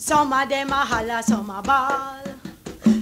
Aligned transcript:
Some 0.00 0.32
of 0.32 0.48
them 0.48 0.70
a 0.70 0.74
holla, 0.76 1.22
some 1.24 1.50
a 1.50 1.60
ball. 1.60 2.22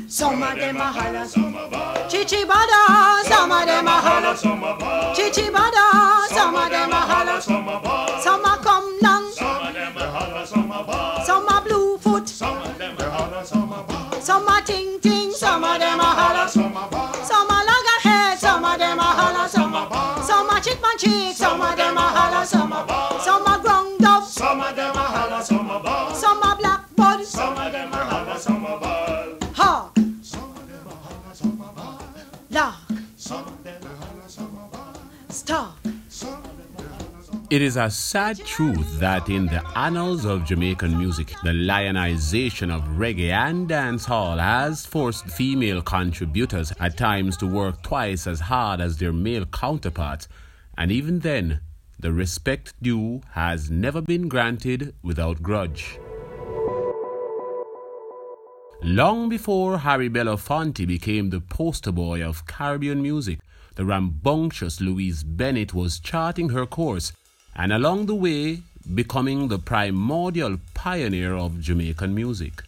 Some 0.09 0.43
of 0.43 0.57
them 0.57 0.77
a 0.79 0.85
holla, 0.85 1.29
some 1.29 1.55
a 1.55 1.69
ball. 1.69 2.09
Chichi 2.09 2.45
bada, 2.45 3.23
some 3.25 3.53
of 3.53 3.67
them 3.67 3.87
a 3.87 3.91
holla, 3.91 4.35
some 4.35 4.65
a 4.65 4.77
ball. 4.79 5.15
Chichi 5.15 5.43
bada, 5.43 6.27
some 6.29 6.55
of 6.55 6.71
them 6.71 6.91
a 6.91 6.95
holla, 6.95 7.43
some 7.43 7.69
a 7.69 7.81
ball. 7.81 8.21
Some 8.21 8.45
a 8.47 8.57
come 8.63 8.99
down, 9.01 9.31
some 9.33 9.67
of 9.67 9.75
them 9.75 9.97
a 9.97 10.11
holla, 10.11 10.47
some 10.47 10.71
a 10.73 10.83
ball. 10.85 11.25
Some 11.25 11.47
a 11.49 11.61
blue 11.61 11.99
foot, 11.99 12.29
some 12.31 12.63
of 12.63 12.79
them 12.79 12.97
a 12.99 13.11
holla, 13.11 13.45
some 13.45 13.73
a 13.73 13.83
ball. 13.83 14.13
Some 14.21 14.49
a 14.49 14.63
ting 14.65 14.99
ting, 15.01 15.31
some 15.33 15.65
of 15.65 15.79
them 15.79 16.01
a 16.01 16.03
holla, 16.03 16.49
some 16.49 16.75
a 16.77 16.89
ball. 16.89 17.13
Some 17.13 17.51
a 17.51 17.59
loggerhead, 17.63 18.39
some 18.39 18.65
of 18.65 18.79
them 18.79 18.99
a 18.99 19.03
holla, 19.03 19.49
some 19.51 19.75
a 19.75 19.87
ball. 19.87 20.23
Some 20.23 20.49
a 20.49 20.61
chick 20.63 20.81
man 20.81 20.97
chick, 20.97 21.37
some 21.37 21.61
of 21.61 21.77
them 21.77 21.97
a 21.97 22.01
holla, 22.01 22.47
some 22.47 22.73
a 22.73 22.87
ball. 22.87 23.16
It 37.57 37.63
is 37.63 37.79
a 37.79 37.89
sad 37.89 38.37
truth 38.45 39.01
that 39.01 39.31
in 39.31 39.47
the 39.47 39.67
annals 39.79 40.27
of 40.27 40.45
Jamaican 40.45 40.99
music, 40.99 41.33
the 41.43 41.55
lionization 41.55 42.71
of 42.71 42.83
reggae 42.83 43.31
and 43.31 43.67
dancehall 43.67 44.39
has 44.39 44.85
forced 44.85 45.25
female 45.31 45.81
contributors 45.81 46.71
at 46.79 46.99
times 46.99 47.35
to 47.39 47.47
work 47.47 47.83
twice 47.83 48.27
as 48.27 48.41
hard 48.41 48.83
as 48.83 48.99
their 48.99 49.11
male 49.11 49.47
counterparts, 49.47 50.29
and 50.77 50.93
even 50.93 51.21
then, 51.21 51.61
the 51.99 52.13
respect 52.13 52.75
due 52.83 53.23
has 53.31 53.71
never 53.71 54.03
been 54.03 54.29
granted 54.29 54.95
without 55.03 55.41
grudge. 55.41 55.99
Long 58.83 59.31
before 59.31 59.79
Harry 59.79 60.11
Belafonte 60.11 60.87
became 60.87 61.31
the 61.31 61.41
poster 61.41 61.91
boy 61.91 62.23
of 62.23 62.47
Caribbean 62.47 63.01
music, 63.01 63.39
the 63.77 63.87
rambunctious 63.87 64.79
Louise 64.79 65.25
Bennett 65.25 65.73
was 65.73 65.99
charting 65.99 66.51
her 66.51 66.67
course 66.67 67.15
and 67.57 67.73
along 67.73 68.07
the 68.07 68.15
way 68.15 68.61
becoming 68.95 69.49
the 69.49 69.59
primordial 69.59 70.59
pioneer 70.75 71.35
of 71.35 71.61
Jamaican 71.61 72.15
music. 72.15 72.63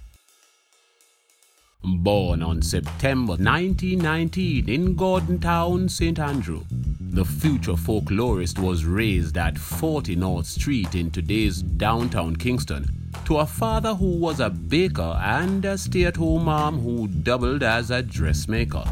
Born 1.84 2.42
on 2.42 2.60
September 2.62 3.34
1919 3.34 4.68
in 4.68 4.96
Gordon 4.96 5.38
Town, 5.38 5.88
St. 5.88 6.18
Andrew, 6.18 6.64
the 6.70 7.24
future 7.24 7.72
folklorist 7.72 8.58
was 8.58 8.84
raised 8.84 9.38
at 9.38 9.56
40 9.56 10.16
North 10.16 10.46
Street 10.46 10.94
in 10.94 11.10
today's 11.10 11.62
downtown 11.62 12.34
Kingston 12.34 12.86
to 13.24 13.38
a 13.38 13.46
father 13.46 13.94
who 13.94 14.16
was 14.16 14.40
a 14.40 14.50
baker 14.50 15.18
and 15.22 15.64
a 15.64 15.78
stay 15.78 16.04
at 16.04 16.16
home 16.16 16.46
mom 16.46 16.80
who 16.80 17.06
doubled 17.06 17.62
as 17.62 17.90
a 17.90 18.02
dressmaker. 18.02 18.84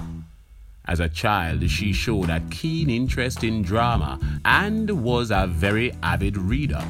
As 0.89 1.01
a 1.01 1.09
child, 1.09 1.69
she 1.69 1.92
showed 1.92 2.31
a 2.31 2.41
keen 2.51 2.89
interest 2.89 3.42
in 3.42 3.62
drama 3.62 4.20
and 4.45 4.89
was 5.03 5.31
a 5.31 5.47
very 5.48 5.92
avid 6.03 6.37
reader. 6.37 6.83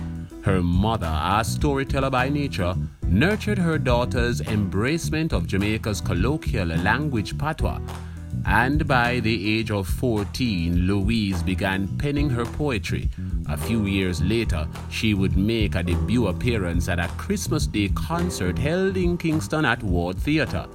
Her 0.42 0.62
mother, 0.62 1.10
a 1.10 1.42
storyteller 1.42 2.10
by 2.10 2.28
nature, 2.28 2.74
nurtured 3.08 3.58
her 3.58 3.78
daughter's 3.78 4.40
embracement 4.42 5.32
of 5.32 5.46
Jamaica's 5.46 6.00
colloquial 6.00 6.68
language 6.68 7.36
patois. 7.38 7.80
And 8.44 8.86
by 8.86 9.20
the 9.20 9.58
age 9.58 9.70
of 9.70 9.88
14, 9.88 10.86
Louise 10.86 11.42
began 11.42 11.88
penning 11.98 12.30
her 12.30 12.44
poetry. 12.44 13.08
A 13.48 13.56
few 13.56 13.86
years 13.86 14.22
later, 14.22 14.68
she 14.90 15.14
would 15.14 15.36
make 15.36 15.74
a 15.74 15.82
debut 15.82 16.28
appearance 16.28 16.88
at 16.88 17.00
a 17.00 17.08
Christmas 17.16 17.66
Day 17.66 17.88
concert 17.88 18.58
held 18.58 18.96
in 18.96 19.16
Kingston 19.16 19.64
at 19.64 19.82
Ward 19.82 20.18
Theatre. 20.18 20.66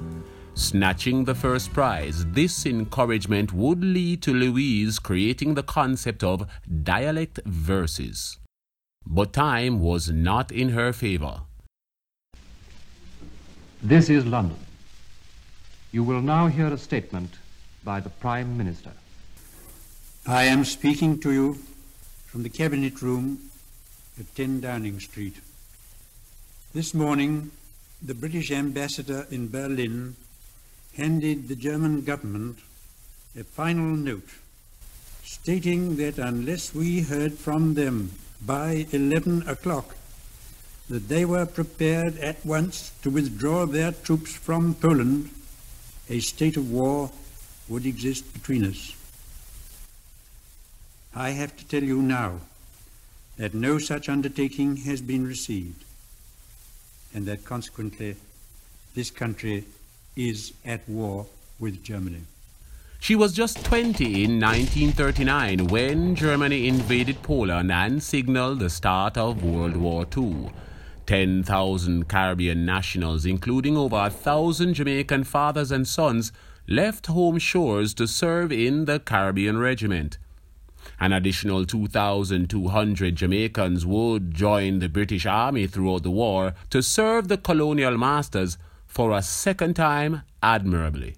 Snatching 0.53 1.23
the 1.23 1.33
first 1.33 1.71
prize, 1.73 2.25
this 2.25 2.65
encouragement 2.65 3.53
would 3.53 3.81
lead 3.83 4.21
to 4.21 4.33
Louise 4.33 4.99
creating 4.99 5.53
the 5.53 5.63
concept 5.63 6.23
of 6.23 6.45
dialect 6.83 7.39
verses. 7.45 8.37
But 9.05 9.31
time 9.31 9.79
was 9.79 10.09
not 10.09 10.51
in 10.51 10.69
her 10.69 10.91
favor. 10.91 11.41
This 13.81 14.09
is 14.09 14.25
London. 14.25 14.57
You 15.91 16.03
will 16.03 16.21
now 16.21 16.47
hear 16.47 16.67
a 16.67 16.77
statement 16.77 17.31
by 17.83 18.01
the 18.01 18.09
Prime 18.09 18.57
Minister. 18.57 18.91
I 20.27 20.43
am 20.43 20.65
speaking 20.65 21.19
to 21.21 21.31
you 21.31 21.57
from 22.25 22.43
the 22.43 22.49
Cabinet 22.49 23.01
Room 23.01 23.39
at 24.19 24.35
10 24.35 24.61
Downing 24.61 24.99
Street. 24.99 25.37
This 26.73 26.93
morning, 26.93 27.51
the 28.01 28.13
British 28.13 28.51
ambassador 28.51 29.25
in 29.31 29.49
Berlin 29.49 30.15
handed 30.97 31.47
the 31.47 31.55
German 31.55 32.01
government 32.01 32.57
a 33.39 33.43
final 33.43 33.95
note 33.95 34.29
stating 35.23 35.95
that 35.95 36.17
unless 36.17 36.75
we 36.75 37.01
heard 37.01 37.33
from 37.33 37.73
them 37.73 38.11
by 38.45 38.85
11 38.91 39.47
o'clock 39.47 39.95
that 40.89 41.07
they 41.07 41.23
were 41.23 41.45
prepared 41.45 42.17
at 42.17 42.45
once 42.45 42.91
to 43.01 43.09
withdraw 43.09 43.65
their 43.65 43.93
troops 43.93 44.35
from 44.35 44.75
Poland, 44.75 45.29
a 46.09 46.19
state 46.19 46.57
of 46.57 46.69
war 46.69 47.09
would 47.69 47.85
exist 47.85 48.33
between 48.33 48.65
us. 48.65 48.93
I 51.15 51.29
have 51.29 51.55
to 51.55 51.65
tell 51.65 51.83
you 51.83 52.01
now 52.01 52.41
that 53.37 53.53
no 53.53 53.77
such 53.77 54.09
undertaking 54.09 54.77
has 54.77 55.01
been 55.01 55.25
received, 55.25 55.85
and 57.13 57.25
that 57.25 57.45
consequently 57.45 58.17
this 58.93 59.09
country 59.09 59.63
is 60.15 60.53
at 60.65 60.87
war 60.87 61.25
with 61.59 61.83
Germany. 61.83 62.23
She 62.99 63.15
was 63.15 63.33
just 63.33 63.65
20 63.65 64.23
in 64.23 64.39
1939 64.39 65.67
when 65.67 66.15
Germany 66.15 66.67
invaded 66.67 67.23
Poland 67.23 67.71
and 67.71 68.01
signaled 68.03 68.59
the 68.59 68.69
start 68.69 69.17
of 69.17 69.43
World 69.43 69.75
War 69.75 70.05
II. 70.15 70.51
10,000 71.07 72.07
Caribbean 72.07 72.63
nationals, 72.63 73.25
including 73.25 73.75
over 73.75 73.95
a 73.97 74.09
thousand 74.09 74.75
Jamaican 74.75 75.23
fathers 75.23 75.71
and 75.71 75.87
sons, 75.87 76.31
left 76.67 77.07
home 77.07 77.39
shores 77.39 77.93
to 77.95 78.07
serve 78.07 78.51
in 78.51 78.85
the 78.85 78.99
Caribbean 78.99 79.57
Regiment. 79.57 80.17
An 80.99 81.11
additional 81.11 81.65
2,200 81.65 83.15
Jamaicans 83.15 83.85
would 83.85 84.33
join 84.33 84.77
the 84.77 84.89
British 84.89 85.25
Army 85.25 85.65
throughout 85.65 86.03
the 86.03 86.11
war 86.11 86.53
to 86.69 86.83
serve 86.83 87.27
the 87.27 87.37
colonial 87.37 87.97
masters 87.97 88.57
for 88.91 89.13
a 89.13 89.21
second 89.21 89.73
time 89.73 90.21
admirably. 90.43 91.15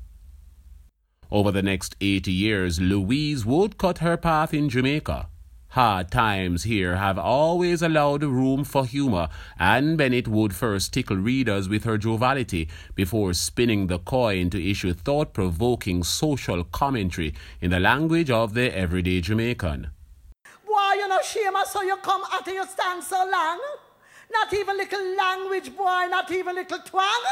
Over 1.31 1.51
the 1.51 1.63
next 1.63 1.95
80 1.99 2.31
years, 2.31 2.79
Louise 2.79 3.43
would 3.47 3.79
cut 3.79 3.97
her 3.97 4.15
path 4.15 4.53
in 4.53 4.69
Jamaica. 4.69 5.27
Hard 5.69 6.11
times 6.11 6.65
here 6.65 6.97
have 6.97 7.17
always 7.17 7.81
allowed 7.81 8.21
room 8.21 8.63
for 8.63 8.85
humor, 8.85 9.27
and 9.57 9.97
Bennett 9.97 10.27
would 10.27 10.53
first 10.53 10.93
tickle 10.93 11.17
readers 11.17 11.67
with 11.67 11.83
her 11.85 11.97
joviality 11.97 12.69
before 12.93 13.33
spinning 13.33 13.87
the 13.87 13.97
coin 13.97 14.51
to 14.51 14.63
issue 14.63 14.93
thought 14.93 15.33
provoking 15.33 16.03
social 16.03 16.63
commentary 16.65 17.33
in 17.59 17.71
the 17.71 17.79
language 17.79 18.29
of 18.29 18.53
the 18.53 18.71
everyday 18.77 19.19
Jamaican. 19.19 19.87
Why 20.63 20.97
you 20.99 21.09
no 21.09 21.19
shame 21.23 21.53
so 21.65 21.81
you 21.81 21.97
come 21.97 22.21
after 22.31 22.51
you 22.51 22.67
stand 22.67 23.03
so 23.03 23.17
long. 23.17 23.59
Not 24.31 24.53
even 24.53 24.77
little 24.77 25.15
language, 25.17 25.75
boy, 25.75 26.05
not 26.11 26.31
even 26.31 26.53
little 26.53 26.79
twang. 26.85 27.23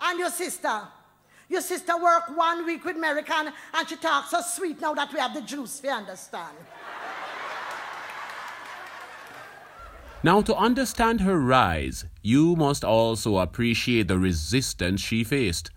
And 0.00 0.18
your 0.18 0.30
sister. 0.30 0.82
Your 1.48 1.60
sister 1.60 1.96
work 1.96 2.36
one 2.36 2.64
week 2.64 2.84
with 2.84 2.96
American 2.96 3.52
and 3.74 3.88
she 3.88 3.96
talks 3.96 4.30
so 4.30 4.40
sweet 4.40 4.80
now 4.80 4.94
that 4.94 5.12
we 5.12 5.18
have 5.18 5.34
the 5.34 5.42
juice, 5.42 5.80
you 5.84 5.90
understand? 5.90 6.56
Now, 10.22 10.40
to 10.40 10.56
understand 10.56 11.20
her 11.20 11.38
rise, 11.38 12.06
you 12.22 12.56
must 12.56 12.82
also 12.82 13.36
appreciate 13.36 14.08
the 14.08 14.18
resistance 14.18 15.02
she 15.02 15.22
faced. 15.22 15.70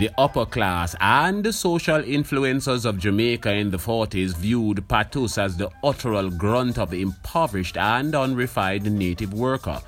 The 0.00 0.10
upper 0.18 0.44
class 0.44 0.96
and 1.00 1.44
the 1.44 1.52
social 1.52 2.02
influencers 2.02 2.84
of 2.84 2.98
Jamaica 2.98 3.52
in 3.52 3.70
the 3.70 3.78
40s 3.78 4.36
viewed 4.36 4.86
Patois 4.88 5.38
as 5.38 5.56
the 5.56 5.70
utteral 5.84 6.36
grunt 6.36 6.76
of 6.76 6.90
the 6.90 7.00
impoverished 7.00 7.76
and 7.76 8.14
unrefined 8.14 8.90
native 8.90 9.32
worker. 9.32 9.80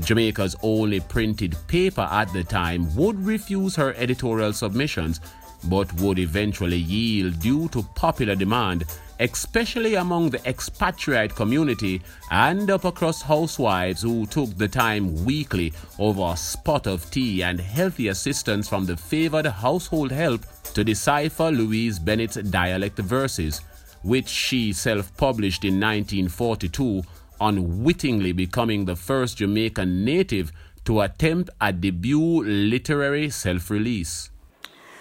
Jamaica's 0.00 0.56
only 0.62 1.00
printed 1.00 1.56
paper 1.66 2.08
at 2.10 2.32
the 2.32 2.44
time 2.44 2.94
would 2.94 3.18
refuse 3.24 3.74
her 3.76 3.94
editorial 3.94 4.52
submissions, 4.52 5.20
but 5.64 5.92
would 5.94 6.18
eventually 6.18 6.76
yield 6.76 7.40
due 7.40 7.68
to 7.70 7.82
popular 7.94 8.34
demand, 8.34 8.84
especially 9.20 9.96
among 9.96 10.30
the 10.30 10.48
expatriate 10.48 11.34
community 11.34 12.00
and 12.30 12.70
upper 12.70 12.92
crust 12.92 13.24
housewives 13.24 14.02
who 14.02 14.24
took 14.26 14.56
the 14.56 14.68
time 14.68 15.24
weekly 15.24 15.72
over 15.98 16.32
a 16.32 16.36
spot 16.36 16.86
of 16.86 17.10
tea 17.10 17.42
and 17.42 17.60
healthy 17.60 18.08
assistance 18.08 18.68
from 18.68 18.86
the 18.86 18.96
favored 18.96 19.46
household 19.46 20.12
help 20.12 20.44
to 20.74 20.84
decipher 20.84 21.50
Louise 21.50 21.98
Bennett's 21.98 22.36
dialect 22.36 22.98
verses, 22.98 23.60
which 24.02 24.28
she 24.28 24.72
self 24.72 25.14
published 25.16 25.64
in 25.64 25.74
1942 25.80 27.02
unwittingly 27.40 28.32
becoming 28.32 28.84
the 28.84 28.96
first 28.96 29.38
Jamaican 29.38 30.04
native 30.04 30.52
to 30.84 31.00
attempt 31.00 31.50
a 31.60 31.72
debut 31.72 32.42
literary 32.44 33.30
self 33.30 33.70
release. 33.70 34.30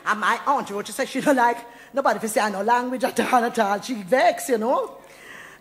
And 0.06 0.20
my 0.20 0.40
aunt 0.46 0.70
wrote, 0.70 0.88
she 0.88 0.94
said 0.94 1.10
she 1.10 1.22
don't 1.22 1.36
like 1.36 1.58
nobody 1.94 2.20
to 2.20 2.28
say 2.28 2.50
no 2.50 2.62
language 2.62 3.04
at 3.04 3.20
all 3.20 3.44
at 3.44 3.60
all. 3.60 3.82
She 3.82 3.94
vexed, 3.96 4.50
you 4.50 4.58
know. 4.58 4.98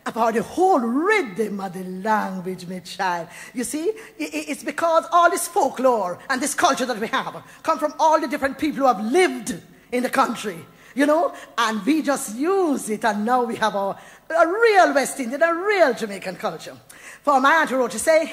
About 0.05 0.35
the 0.35 0.43
whole 0.43 0.79
rhythm 0.79 1.59
of 1.59 1.73
the 1.73 1.83
language, 1.83 2.65
my 2.69 2.79
child. 2.79 3.27
You 3.55 3.65
see, 3.65 3.93
it's 4.19 4.63
because 4.63 5.05
all 5.11 5.29
this 5.31 5.49
folklore 5.49 6.21
and 6.31 6.41
this 6.41 6.55
culture 6.55 6.87
that 6.87 7.01
we 7.01 7.09
have 7.09 7.43
come 7.65 7.81
from 7.81 7.93
all 7.99 8.21
the 8.21 8.29
different 8.29 8.57
people 8.57 8.79
who 8.79 8.87
have 8.87 9.01
lived 9.05 9.61
in 9.91 10.05
the 10.05 10.11
country, 10.11 10.59
you 10.97 11.05
know, 11.05 11.35
and 11.59 11.85
we 11.85 12.01
just 12.01 12.37
use 12.37 12.89
it, 12.89 13.05
and 13.05 13.25
now 13.25 13.45
we 13.45 13.55
have 13.57 13.75
a, 13.75 13.97
real 14.31 14.95
West 14.95 15.21
Indian, 15.21 15.43
a 15.43 15.55
real 15.55 15.93
Jamaican 15.93 16.37
culture. 16.37 16.75
For 17.23 17.39
my 17.39 17.57
aunt 17.57 17.71
wrote 17.71 17.91
to 17.91 17.99
say, 17.99 18.33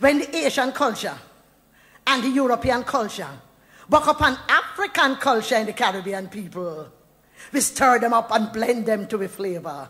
when 0.00 0.18
the 0.18 0.36
Asian 0.36 0.70
culture 0.72 1.16
and 2.06 2.22
the 2.22 2.28
European 2.28 2.84
culture 2.84 3.30
buck 3.88 4.06
up 4.06 4.20
an 4.20 4.36
African 4.48 5.16
culture 5.16 5.56
in 5.56 5.64
the 5.64 5.72
Caribbean 5.72 6.28
people, 6.28 6.88
we 7.52 7.60
stir 7.60 7.98
them 7.98 8.12
up 8.12 8.30
and 8.32 8.52
blend 8.52 8.84
them 8.84 9.06
to 9.08 9.22
a 9.22 9.28
flavor. 9.28 9.88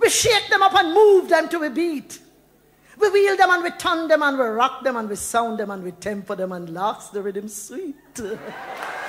We 0.00 0.08
shake 0.08 0.48
them 0.48 0.62
up 0.62 0.74
and 0.74 0.94
move 0.94 1.28
them 1.28 1.50
to 1.50 1.64
a 1.64 1.70
beat. 1.70 2.18
We 2.98 3.10
wheel 3.10 3.36
them 3.36 3.50
and 3.50 3.62
we 3.62 3.70
turn 3.72 4.08
them 4.08 4.22
and 4.22 4.38
we 4.38 4.44
rock 4.44 4.84
them 4.84 4.96
and 4.96 5.08
we 5.08 5.16
sound 5.16 5.58
them 5.58 5.70
and 5.70 5.82
we 5.84 5.92
temper 5.92 6.34
them 6.34 6.52
and 6.52 6.72
laughs 6.72 7.08
the 7.08 7.20
rhythm 7.20 7.48
sweet. 7.48 7.96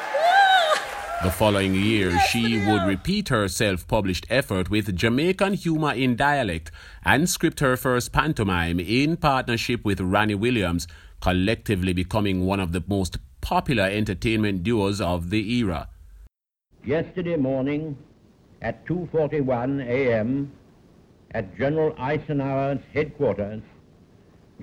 the 1.24 1.32
following 1.32 1.74
year, 1.74 2.20
she 2.20 2.58
would 2.68 2.84
repeat 2.84 3.30
her 3.30 3.48
self 3.48 3.88
published 3.88 4.26
effort 4.30 4.70
with 4.70 4.94
Jamaican 4.94 5.54
humor 5.54 5.94
in 5.94 6.18
dialect 6.18 6.70
and 7.06 7.30
script 7.30 7.62
her 7.62 7.78
first 7.78 8.12
pantomime 8.12 8.78
in 8.78 9.16
partnership 9.16 9.86
with 9.86 10.02
Ranny 10.02 10.36
Williams, 10.36 10.86
collectively 11.22 11.94
becoming 11.94 12.46
one 12.46 12.60
of 12.60 12.74
the 12.74 12.84
most 12.88 13.20
popular 13.40 13.86
entertainment 13.86 14.64
duos 14.64 15.00
of 15.00 15.30
the 15.30 15.50
era. 15.60 15.88
Yesterday 16.84 17.38
morning 17.38 17.98
at 18.62 18.86
2:41 18.86 19.82
a.m. 19.88 20.52
at 21.32 21.58
General 21.58 21.96
Eisenhower's 21.98 22.82
headquarters, 22.94 23.62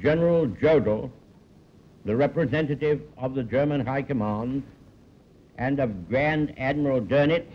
General 0.03 0.47
Jodl, 0.47 1.11
the 2.05 2.15
representative 2.15 3.01
of 3.17 3.35
the 3.35 3.45
German 3.45 3.87
High 3.87 4.03
Command, 4.03 4.63
and 5.61 5.79
of 5.79 6.09
Grand 6.09 6.59
Admiral 6.59 7.03
Dönitz, 7.03 7.53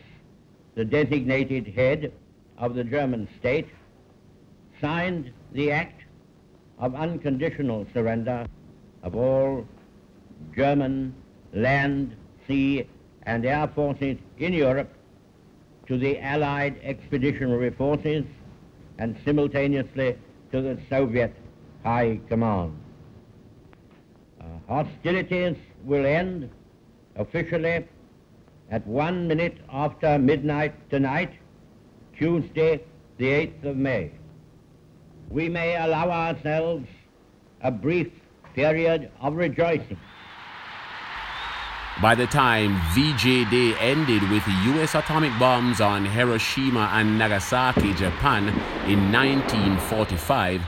the 0.75 0.86
designated 0.86 1.68
head 1.68 2.13
of 2.60 2.75
the 2.75 2.84
German 2.84 3.28
state, 3.40 3.68
signed 4.80 5.31
the 5.54 5.72
act 5.72 6.04
of 6.78 6.94
unconditional 6.94 7.88
surrender 7.94 8.46
of 9.02 9.16
all 9.16 9.68
German 10.56 11.16
land, 11.54 12.16
sea, 12.48 12.88
and 13.24 13.44
air 13.44 13.68
forces 13.74 14.18
in 14.38 14.54
Europe 14.54 14.94
to 15.88 15.98
the 15.98 16.19
Allied 16.19 16.80
expeditionary 16.84 17.72
forces 17.72 18.24
and 19.00 19.18
simultaneously 19.25 20.16
to 20.52 20.62
the 20.62 20.78
Soviet 20.90 21.34
High 21.84 22.19
Command. 22.30 22.78
Uh, 24.40 24.44
hostilities 24.68 25.57
will 25.84 26.06
end 26.06 26.52
officially 27.16 27.84
at 28.69 28.85
one 28.88 29.27
minute 29.27 29.57
after 29.71 30.17
midnight 30.17 30.73
tonight, 30.89 31.33
Tuesday, 32.17 32.83
the 33.17 33.25
8th 33.25 33.65
of 33.65 33.77
May. 33.77 34.12
We 35.29 35.50
may 35.50 35.75
allow 35.75 36.09
ourselves 36.09 36.88
a 37.62 37.71
brief 37.71 38.12
period 38.53 39.12
of 39.21 39.35
rejoicing. 39.35 40.00
By 42.01 42.13
the 42.13 42.27
time 42.27 42.75
VJ 42.94 43.50
Day 43.50 43.73
ended 43.79 44.21
with 44.29 44.44
US 44.47 44.95
atomic 44.95 45.31
bombs 45.39 45.79
on 45.79 46.06
Hiroshima 46.06 46.89
and 46.91 47.18
Nagasaki, 47.18 47.94
Japan 47.94 48.50
in 48.85 49.11
1945, 49.13 50.61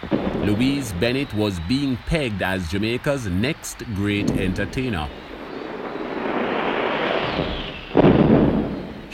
Louise 0.45 0.93
Bennett 0.93 1.33
was 1.33 1.59
being 1.67 1.97
pegged 2.05 2.41
as 2.41 2.69
Jamaica's 2.69 3.27
next 3.27 3.79
great 3.95 4.31
entertainer. 4.31 5.09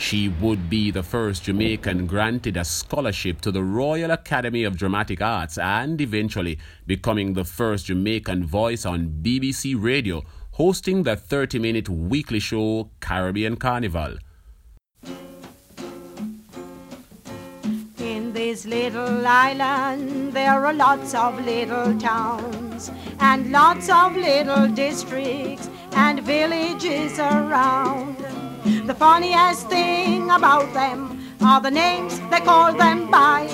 She 0.04 0.28
would 0.28 0.68
be 0.68 0.90
the 0.90 1.02
first 1.02 1.44
Jamaican 1.44 2.06
granted 2.06 2.58
a 2.58 2.64
scholarship 2.66 3.40
to 3.40 3.50
the 3.50 3.62
Royal 3.62 4.10
Academy 4.10 4.62
of 4.64 4.76
Dramatic 4.76 5.22
Arts 5.22 5.56
and 5.56 5.98
eventually 5.98 6.58
becoming 6.86 7.32
the 7.32 7.44
first 7.44 7.86
Jamaican 7.86 8.44
voice 8.44 8.84
on 8.84 9.20
BBC 9.22 9.74
Radio 9.82 10.22
hosting 10.50 11.04
the 11.04 11.16
30 11.16 11.58
minute 11.58 11.88
weekly 11.88 12.38
show 12.38 12.90
Caribbean 13.00 13.56
Carnival. 13.56 14.18
In 17.98 18.34
this 18.34 18.66
little 18.66 19.26
island, 19.26 20.34
there 20.34 20.66
are 20.66 20.74
lots 20.74 21.14
of 21.14 21.42
little 21.46 21.98
towns 21.98 22.90
and 23.20 23.50
lots 23.50 23.88
of 23.88 24.14
little 24.14 24.68
districts 24.68 25.70
and 25.92 26.20
villages 26.20 27.18
around. 27.18 28.23
The 28.64 28.94
funniest 28.94 29.68
thing 29.68 30.30
about 30.30 30.72
them 30.72 31.20
are 31.42 31.60
the 31.60 31.70
names 31.70 32.18
they 32.30 32.40
call 32.40 32.72
them 32.72 33.10
by. 33.10 33.46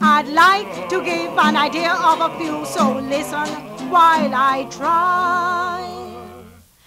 I'd 0.00 0.28
like 0.28 0.88
to 0.88 1.04
give 1.04 1.36
an 1.36 1.56
idea 1.56 1.92
of 1.92 2.20
a 2.20 2.38
few, 2.38 2.64
so 2.64 2.98
listen 2.98 3.46
while 3.90 4.34
I 4.34 4.66
try. 4.70 5.84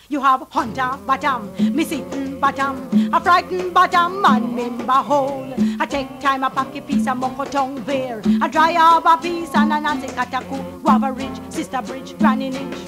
You 0.09 0.21
have 0.21 0.47
hunter 0.49 0.97
bottom, 1.05 1.51
missing 1.75 2.39
bottom, 2.39 2.89
a 3.13 3.21
frightened 3.21 3.73
bottom, 3.73 4.25
and 4.25 4.55
member 4.55 4.93
hole. 4.93 5.53
I 5.79 5.85
take 5.85 6.19
time, 6.19 6.43
a 6.43 6.49
pocket 6.49 6.87
piece, 6.87 7.05
a 7.05 7.11
moko 7.11 7.49
tongue 7.49 7.81
bear, 7.83 8.21
a 8.41 8.49
dry 8.49 8.71
a 8.71 9.17
piece, 9.21 9.53
and 9.53 9.71
a 9.71 9.79
nancy 9.79 10.07
kataku, 10.07 10.81
guava 10.81 11.11
ridge, 11.11 11.39
sister 11.49 11.81
bridge, 11.81 12.17
granny 12.17 12.49
niche. 12.49 12.87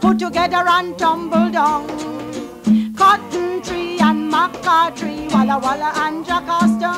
Put 0.00 0.18
together 0.18 0.64
and 0.66 0.98
tumble 0.98 1.50
down. 1.50 1.86
Cotton 2.94 3.49
maca 4.40 4.94
tree, 4.96 5.28
walla 5.28 5.58
walla 5.58 5.92
and 6.04 6.24
jacasta. 6.24 6.92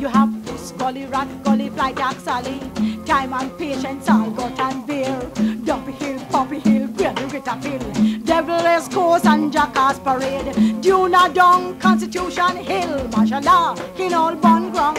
You 0.00 0.08
have 0.08 0.30
gully 0.78 1.06
rat, 1.06 1.28
gully 1.44 1.68
fly, 1.70 1.92
taxali. 1.92 2.58
Time 3.06 3.32
and 3.32 3.56
patience, 3.58 4.08
all 4.08 4.30
got 4.30 4.58
and 4.58 4.86
bear. 4.86 5.20
Dumpy 5.64 5.92
hill, 5.92 6.20
poppy 6.30 6.58
hill, 6.60 6.86
Grady 6.88 7.24
Ritter 7.24 7.56
hill. 7.64 8.20
Devilish 8.24 8.88
course 8.88 9.24
and 9.26 9.52
jackass 9.52 9.98
parade. 9.98 10.54
Duna 10.84 11.32
Dong, 11.34 11.78
Constitution 11.78 12.56
Hill, 12.56 13.08
mashallah, 13.08 13.76
in 13.98 14.14
all 14.14 14.34
bun 14.36 14.70
ground. 14.70 14.98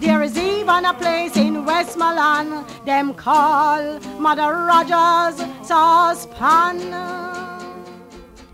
There 0.00 0.22
is 0.22 0.36
even 0.36 0.84
a 0.84 0.94
place 0.94 1.36
in 1.36 1.64
Westmoreland, 1.64 2.66
them 2.84 3.14
call 3.14 4.00
Mother 4.18 4.50
Rogers 4.70 5.36
Saucepan. 5.62 7.21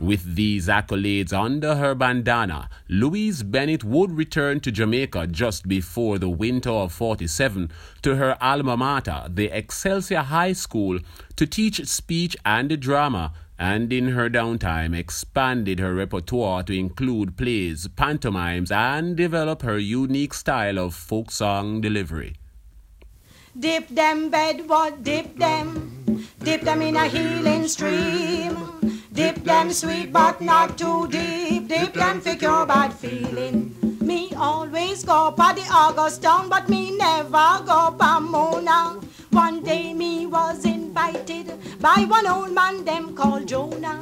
With 0.01 0.37
these 0.37 0.69
accolades 0.69 1.33
under 1.33 1.75
her 1.75 1.93
bandana, 1.93 2.69
Louise 2.89 3.43
Bennett 3.43 3.83
would 3.83 4.13
return 4.13 4.61
to 4.61 4.71
Jamaica 4.71 5.27
just 5.27 5.67
before 5.67 6.19
the 6.19 6.29
winter 6.29 6.71
of 6.71 6.93
47 6.93 7.73
to 8.03 8.15
her 8.15 8.39
alma 8.41 8.77
mater, 8.77 9.25
the 9.29 9.47
Excelsior 9.47 10.23
High 10.23 10.53
School, 10.53 11.01
to 11.35 11.47
teach 11.47 11.85
speech 11.87 12.37
and 12.45 12.79
drama, 12.79 13.33
and 13.59 13.93
in 13.93 14.11
her 14.11 14.31
downtime 14.31 14.97
expanded 14.97 15.81
her 15.81 15.93
repertoire 15.93 16.63
to 16.63 16.79
include 16.79 17.37
plays, 17.37 17.89
pantomimes, 17.89 18.71
and 18.71 19.17
develop 19.17 19.63
her 19.63 19.79
unique 19.79 20.33
style 20.33 20.79
of 20.79 20.95
folk 20.95 21.33
song 21.33 21.81
delivery. 21.81 22.37
Dip 23.59 23.89
them 23.89 24.31
bedward, 24.31 25.03
dip 25.03 25.37
them, 25.37 26.29
dip 26.39 26.61
them 26.61 26.83
in 26.83 26.95
a 26.95 27.09
healing 27.09 27.67
stream. 27.67 28.78
Them 29.59 29.73
sweet 29.73 30.13
but 30.13 30.41
not 30.41 30.79
too 30.79 31.09
deep. 31.09 31.67
Deep 31.67 31.93
can 31.95 32.21
fix 32.21 32.43
your 32.43 32.65
bad 32.65 32.93
feeling. 32.95 33.75
Me 34.01 34.33
always 34.37 35.03
go 35.03 35.33
pa 35.33 35.53
the 35.53 35.65
August 35.79 36.23
town, 36.23 36.49
but 36.49 36.69
me 36.69 36.97
never 36.97 37.49
go 37.67 37.91
pa 37.99 38.21
Mona. 38.21 39.01
One 39.31 39.61
day 39.65 39.93
me 39.93 40.27
was 40.27 40.65
invited 40.65 41.51
by 41.81 42.07
one 42.07 42.29
old 42.29 42.53
man 42.53 42.85
them 42.85 43.17
called 43.17 43.49
Jonah. 43.49 43.99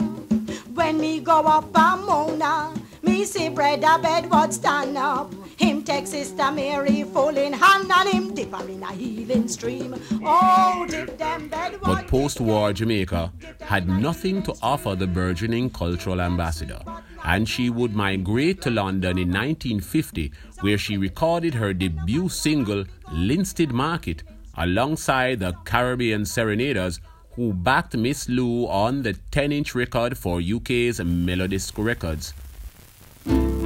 When 0.75 1.01
me 1.01 1.21
go 1.21 1.41
up 1.41 1.73
pa 1.73 1.97
Mona, 2.05 2.75
me 3.17 3.25
see 3.25 3.49
Brother 3.49 3.99
Bedward 4.03 4.53
stand 4.53 4.99
up. 4.99 5.33
Him 5.57 5.83
take 5.83 6.07
Sister 6.07 6.53
Mary 6.53 7.03
full 7.05 7.37
in 7.37 7.55
hand 7.55 7.91
and 7.91 8.09
him 8.09 8.35
dip 8.35 8.53
her 8.55 8.69
in 8.69 8.83
a 8.83 8.93
healing 8.93 9.49
stream. 9.49 9.95
Oh, 10.23 10.87
dip 10.89 11.17
them 11.17 11.49
Bedward. 11.49 11.81
But 11.83 12.09
post-war 12.09 12.75
Jamaica 12.75 13.33
had 13.63 13.89
nothing 13.89 14.43
to 14.43 14.55
offer 14.61 14.95
the 14.95 15.07
burgeoning 15.07 15.71
cultural 15.71 16.21
ambassador. 16.21 16.81
and 17.25 17.49
she 17.49 17.71
would 17.71 17.93
migrate 17.93 18.61
to 18.63 18.71
London 18.71 19.19
in 19.19 19.29
1950, 19.33 20.33
where 20.61 20.79
she 20.79 20.97
recorded 20.97 21.55
her 21.55 21.73
debut 21.73 22.29
single, 22.29 22.85
Linstead 23.11 23.73
Market, 23.73 24.23
alongside 24.59 25.41
the 25.41 25.53
Caribbean 25.65 26.25
Serenaders, 26.25 27.01
who 27.35 27.53
backed 27.53 27.97
Miss 27.97 28.29
Lou 28.29 28.69
on 28.69 29.03
the 29.03 29.15
10 29.33 29.51
inch 29.51 29.75
record 29.75 30.17
for 30.17 30.39
UK's 30.39 31.01
Melodisc 31.01 31.73
Records. 31.85 32.33
The 33.27 33.66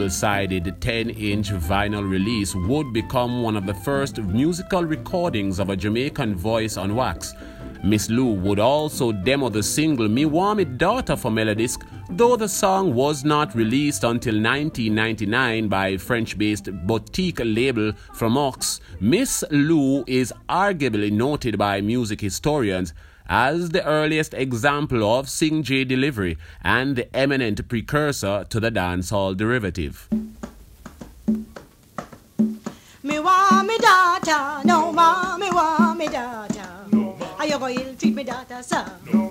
double 0.00 0.10
sided 0.10 0.80
10 0.80 1.10
inch 1.10 1.50
vinyl 1.50 2.08
release 2.10 2.54
would 2.54 2.90
become 2.90 3.42
one 3.42 3.54
of 3.54 3.66
the 3.66 3.74
first 3.74 4.16
musical 4.22 4.82
recordings 4.82 5.58
of 5.58 5.68
a 5.68 5.76
Jamaican 5.76 6.34
voice 6.36 6.78
on 6.78 6.96
wax. 6.96 7.34
Miss 7.84 8.08
Lou 8.08 8.32
would 8.32 8.58
also 8.58 9.12
demo 9.12 9.50
the 9.50 9.62
single 9.62 10.08
Me 10.08 10.24
Want 10.24 10.56
Me 10.56 10.64
Daughter 10.64 11.16
for 11.16 11.30
Melodisc, 11.30 11.82
though 12.08 12.34
the 12.34 12.48
song 12.48 12.94
was 12.94 13.24
not 13.24 13.54
released 13.54 14.04
until 14.04 14.36
1999 14.36 15.68
by 15.68 15.98
French 15.98 16.38
based 16.38 16.72
boutique 16.86 17.40
label 17.44 17.92
Frémeaux. 18.14 18.80
Miss 19.00 19.44
Lou 19.50 20.02
is 20.06 20.32
arguably 20.48 21.12
noted 21.12 21.58
by 21.58 21.82
music 21.82 22.22
historians 22.22 22.94
as 23.30 23.68
the 23.70 23.86
earliest 23.86 24.34
example 24.34 25.04
of 25.04 25.26
singjay 25.26 25.86
delivery 25.86 26.36
and 26.62 26.96
the 26.96 27.16
eminent 27.16 27.66
precursor 27.68 28.44
to 28.50 28.58
the 28.58 28.70
dancehall 28.72 29.36
derivative. 29.36 30.08
Me 33.02 33.18
want 33.20 33.66
me 33.68 33.78
daughter, 33.78 34.66
no 34.66 34.92
ma, 34.92 35.38
me 35.38 35.48
want 35.50 35.96
me 35.96 36.08
daughter. 36.08 36.68
No 36.92 37.16
ma. 37.18 37.26
Are 37.38 37.46
you 37.46 37.58
going 37.58 37.78
to 37.78 37.94
treat 37.94 38.14
me 38.14 38.24
daughter, 38.24 38.62
sir? 38.62 38.84
No 39.12 39.29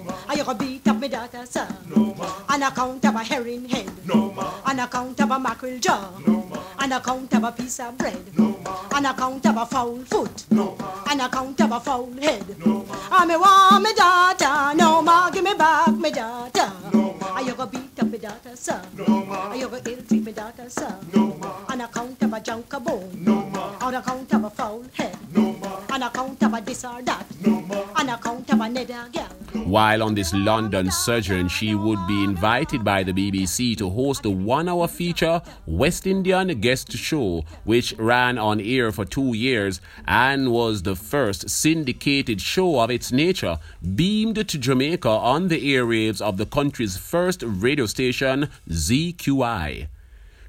ma. 0.49 0.55
Are 0.55 0.55
you 0.55 0.57
going 0.57 0.57
beat 0.57 0.87
up 0.87 0.99
me 0.99 1.07
daughter, 1.07 1.45
sir? 1.45 1.67
No 1.87 2.13
ma. 2.15 2.41
On 2.49 2.63
account 2.63 3.05
of 3.05 3.15
a 3.15 3.19
herring 3.19 3.69
head? 3.69 3.91
No 4.05 4.31
ma. 4.31 4.61
On 4.65 4.79
account 4.79 5.21
of 5.21 5.31
a 5.31 5.39
mackerel 5.39 5.79
jaw? 5.79 6.09
No 6.25 6.43
ma. 6.49 6.57
On 6.79 6.91
account 6.91 7.33
of 7.33 7.43
a 7.43 7.51
piece 7.51 7.79
of 7.79 7.97
bread? 7.97 8.37
No 8.37 8.57
ma. 8.63 8.87
On 8.93 9.05
account 9.05 9.45
of 9.45 9.57
a 9.57 9.65
foul 9.65 9.99
foot? 10.05 10.45
No 10.51 10.75
ma. 10.79 11.03
On 11.11 11.19
account 11.21 11.61
of 11.61 11.71
a 11.71 11.79
foul 11.79 12.11
head? 12.21 12.59
No 12.65 12.83
ma. 12.83 12.95
I 13.11 13.25
me 13.25 13.35
want 13.35 13.83
me 13.83 13.93
daughter, 13.93 14.77
no 14.77 15.01
ma, 15.01 15.29
give 15.29 15.43
me 15.43 15.53
back 15.53 15.91
me 15.91 16.11
daughter. 16.11 16.71
No 16.93 17.13
ma. 17.19 17.27
Are 17.33 17.41
you 17.41 17.53
to 17.53 17.65
beat 17.65 17.99
up 17.99 18.07
me 18.07 18.17
daughter, 18.17 18.55
sir? 18.55 18.81
No 18.95 19.25
ma. 19.25 19.49
Are 19.49 19.55
you 19.55 19.69
to 19.69 19.91
ill 19.91 20.03
treat 20.03 20.23
me 20.23 20.31
daughter, 20.31 20.69
sir? 20.69 20.95
No 21.13 21.35
ma. 21.35 21.65
On 21.69 21.81
account 21.81 22.21
of 22.23 22.33
a 22.33 22.39
junk 22.39 22.73
of 22.73 22.83
bone? 22.83 23.23
No 23.23 23.45
ma. 23.49 23.77
On 23.81 23.93
account 23.93 24.33
of 24.33 24.43
a 24.43 24.49
foul 24.49 24.85
head? 24.93 25.17
No 25.33 25.53
ma. 25.53 25.79
On 25.91 26.03
account 26.03 26.43
of 26.43 26.53
a 26.53 26.61
this 26.61 26.85
or 26.85 27.01
that? 27.01 27.25
No 27.45 27.61
ma. 27.61 27.83
On 27.95 28.09
account 28.09 28.49
of 28.53 28.61
a 28.61 28.69
nether 28.69 29.09
girl? 29.11 29.27
While 29.65 30.03
on 30.03 30.15
this 30.15 30.33
London 30.33 30.89
sojourn, 30.89 31.47
she 31.47 31.75
would 31.75 32.05
be 32.07 32.23
invited 32.23 32.83
by 32.83 33.03
the 33.03 33.11
BBC 33.11 33.77
to 33.77 33.89
host 33.89 34.25
a 34.25 34.29
one 34.29 34.67
hour 34.67 34.87
feature 34.87 35.41
West 35.65 36.07
Indian 36.07 36.59
Guest 36.59 36.91
Show, 36.93 37.45
which 37.63 37.93
ran 37.97 38.37
on 38.37 38.59
air 38.59 38.91
for 38.91 39.05
two 39.05 39.33
years 39.35 39.79
and 40.07 40.51
was 40.51 40.83
the 40.83 40.95
first 40.95 41.49
syndicated 41.49 42.41
show 42.41 42.79
of 42.79 42.89
its 42.89 43.11
nature, 43.11 43.59
beamed 43.95 44.47
to 44.47 44.57
Jamaica 44.57 45.09
on 45.09 45.49
the 45.49 45.73
airwaves 45.73 46.21
of 46.21 46.37
the 46.37 46.45
country's 46.45 46.97
first 46.97 47.43
radio 47.45 47.85
station, 47.85 48.49
ZQI. 48.69 49.87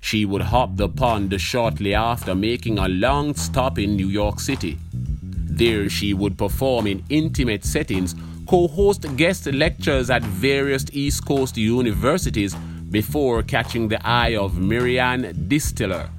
She 0.01 0.25
would 0.25 0.43
hop 0.43 0.77
the 0.77 0.89
pond 0.89 1.39
shortly 1.41 1.95
after, 1.95 2.35
making 2.35 2.79
a 2.79 2.89
long 2.89 3.35
stop 3.35 3.79
in 3.79 3.97
New 3.97 4.09
York 4.09 4.41
City. 4.41 4.79
There, 4.93 5.91
she 5.91 6.15
would 6.15 6.39
perform 6.39 6.87
in 6.87 7.05
intimate 7.11 7.65
settings 7.67 8.15
co 8.51 8.67
host 8.67 9.07
guest 9.17 9.47
lectures 9.47 10.11
at 10.11 10.25
various 10.25 10.85
East 10.93 11.25
Coast 11.25 11.57
universities 11.57 12.53
before 12.91 13.45
catching 13.45 13.87
the 13.87 14.05
eye 14.05 14.35
of 14.35 14.59
Marian 14.59 15.23
Distler, 15.47 16.11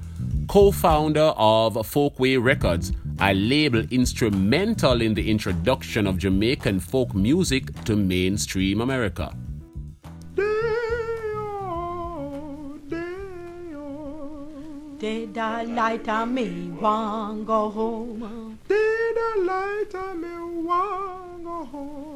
co 0.48 0.70
founder 0.70 1.34
of 1.36 1.74
Folkway 1.74 2.42
Records, 2.42 2.92
a 3.20 3.34
label 3.34 3.84
instrumental 3.90 5.02
in 5.02 5.12
the 5.12 5.30
introduction 5.30 6.06
of 6.06 6.16
Jamaican 6.16 6.80
folk 6.80 7.14
music 7.14 7.70
to 7.84 7.96
mainstream 7.96 8.80
America. 8.80 9.36
Did 14.98 15.36
I 15.36 15.64
light 15.64 16.08
on 16.08 16.32
me, 16.32 16.70
want 16.80 17.44
go 17.46 17.68
home? 17.68 18.58
Did 18.66 19.18
I 19.18 19.34
light 19.50 19.94
on 20.02 20.20
me, 20.22 20.62
want 20.62 21.44
go 21.44 21.64
home? 21.64 22.11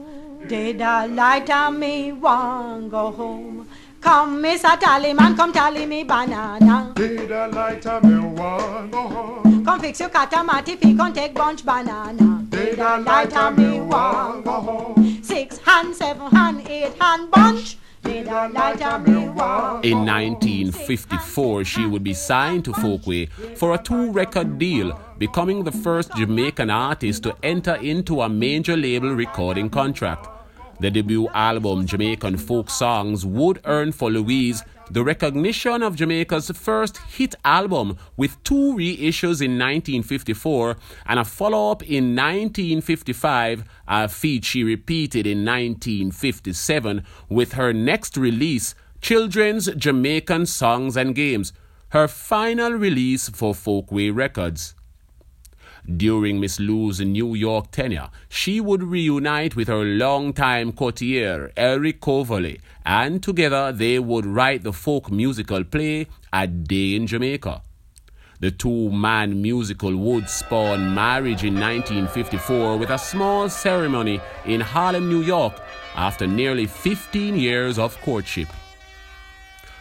Did 0.48 0.80
I 0.80 1.06
light 1.06 1.50
on 1.50 1.80
me, 1.80 2.12
want 2.12 2.90
go 2.92 3.10
home? 3.10 3.68
Come, 4.00 4.40
Mr. 4.40 4.78
Tallyman, 4.78 5.36
come 5.36 5.52
tally 5.52 5.86
me 5.86 6.04
banana. 6.04 6.92
Did 6.94 7.32
I 7.32 7.46
light 7.46 7.84
on 7.84 8.02
me, 8.06 8.28
want 8.28 8.92
go 8.92 9.08
home? 9.08 9.64
Come 9.64 9.80
fix 9.80 9.98
your 9.98 10.08
catamati, 10.08 10.78
fi 10.78 10.94
come 10.94 11.12
take 11.12 11.34
bunch 11.34 11.66
banana. 11.66 12.44
Did 12.48 12.78
I 12.78 12.98
light 12.98 13.36
on 13.36 13.56
me, 13.56 13.80
want 13.80 14.44
go 14.44 14.52
home? 14.52 15.18
Six 15.20 15.58
hand, 15.58 15.96
seven 15.96 16.30
hand, 16.30 16.64
eight 16.68 16.94
hand 17.02 17.28
bunch. 17.32 17.78
Did 18.04 18.28
I 18.28 18.46
light 18.46 18.82
on 18.82 19.02
me, 19.02 19.28
want 19.28 19.84
In 19.84 20.06
1954, 20.06 21.64
she 21.64 21.86
would 21.86 22.04
be 22.04 22.14
signed 22.14 22.64
to 22.66 22.72
Folkway 22.72 23.28
for 23.58 23.74
a 23.74 23.78
two 23.78 24.12
record 24.12 24.60
deal, 24.60 24.96
becoming 25.18 25.64
the 25.64 25.72
first 25.72 26.14
Jamaican 26.14 26.70
artist 26.70 27.24
to 27.24 27.34
enter 27.42 27.74
into 27.74 28.20
a 28.22 28.28
major 28.28 28.76
label 28.76 29.12
recording 29.12 29.68
contract. 29.68 30.28
The 30.78 30.90
debut 30.90 31.28
album, 31.28 31.86
Jamaican 31.86 32.36
Folk 32.36 32.68
Songs, 32.68 33.24
would 33.24 33.60
earn 33.64 33.92
for 33.92 34.10
Louise 34.10 34.62
the 34.90 35.02
recognition 35.02 35.82
of 35.82 35.96
Jamaica's 35.96 36.50
first 36.50 36.98
hit 36.98 37.34
album 37.44 37.96
with 38.16 38.42
two 38.44 38.74
reissues 38.74 39.40
in 39.40 39.58
1954 39.58 40.76
and 41.06 41.18
a 41.18 41.24
follow 41.24 41.70
up 41.72 41.82
in 41.82 42.14
1955, 42.14 43.64
a 43.88 44.08
feat 44.08 44.44
she 44.44 44.62
repeated 44.62 45.26
in 45.26 45.44
1957 45.44 47.04
with 47.28 47.52
her 47.54 47.72
next 47.72 48.16
release, 48.16 48.74
Children's 49.00 49.66
Jamaican 49.74 50.44
Songs 50.44 50.96
and 50.96 51.14
Games, 51.14 51.52
her 51.90 52.06
final 52.06 52.72
release 52.72 53.28
for 53.30 53.54
Folkway 53.54 54.14
Records. 54.14 54.74
During 55.94 56.40
Miss 56.40 56.58
Lou's 56.58 57.00
New 57.00 57.34
York 57.34 57.70
tenure, 57.70 58.08
she 58.28 58.60
would 58.60 58.82
reunite 58.82 59.54
with 59.54 59.68
her 59.68 59.84
longtime 59.84 60.72
courtier, 60.72 61.52
Eric 61.56 62.00
Coverley, 62.00 62.60
and 62.84 63.22
together 63.22 63.70
they 63.70 64.00
would 64.00 64.26
write 64.26 64.64
the 64.64 64.72
folk 64.72 65.12
musical 65.12 65.62
play 65.62 66.08
A 66.32 66.48
Day 66.48 66.96
in 66.96 67.06
Jamaica. 67.06 67.62
The 68.40 68.50
two 68.50 68.90
man 68.90 69.40
musical 69.40 69.96
would 69.96 70.28
spawn 70.28 70.92
marriage 70.92 71.44
in 71.44 71.54
1954 71.54 72.76
with 72.76 72.90
a 72.90 72.98
small 72.98 73.48
ceremony 73.48 74.20
in 74.44 74.60
Harlem, 74.60 75.08
New 75.08 75.22
York, 75.22 75.54
after 75.94 76.26
nearly 76.26 76.66
15 76.66 77.36
years 77.36 77.78
of 77.78 77.98
courtship. 78.02 78.48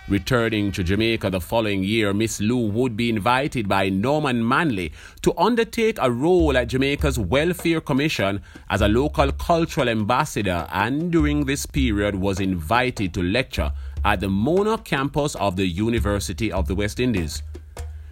Returning 0.08 0.72
to 0.74 0.84
Jamaica 0.84 1.32
the 1.32 1.42
following 1.42 1.84
year, 1.84 2.14
Miss 2.14 2.40
Lou 2.40 2.68
would 2.70 2.96
be 2.96 3.10
invited 3.10 3.68
by 3.68 3.90
Norman 3.90 4.48
Manley 4.48 4.94
to 5.24 5.36
undertake 5.36 5.98
a 6.00 6.12
role 6.12 6.56
at 6.56 6.68
Jamaica's 6.68 7.18
Welfare 7.18 7.82
Commission 7.82 8.40
as 8.70 8.82
a 8.82 8.88
local 8.88 9.32
cultural 9.32 9.90
ambassador 9.90 10.68
and 10.72 11.12
during 11.12 11.46
this 11.46 11.66
period 11.66 12.14
was 12.14 12.40
invited 12.40 13.16
to 13.16 13.24
lecture 13.24 13.72
at 14.04 14.20
the 14.20 14.30
Mona 14.30 14.78
campus 14.78 15.34
of 15.36 15.56
the 15.56 15.66
University 15.66 16.52
of 16.52 16.68
the 16.68 16.76
West 16.76 17.00
Indies. 17.00 17.42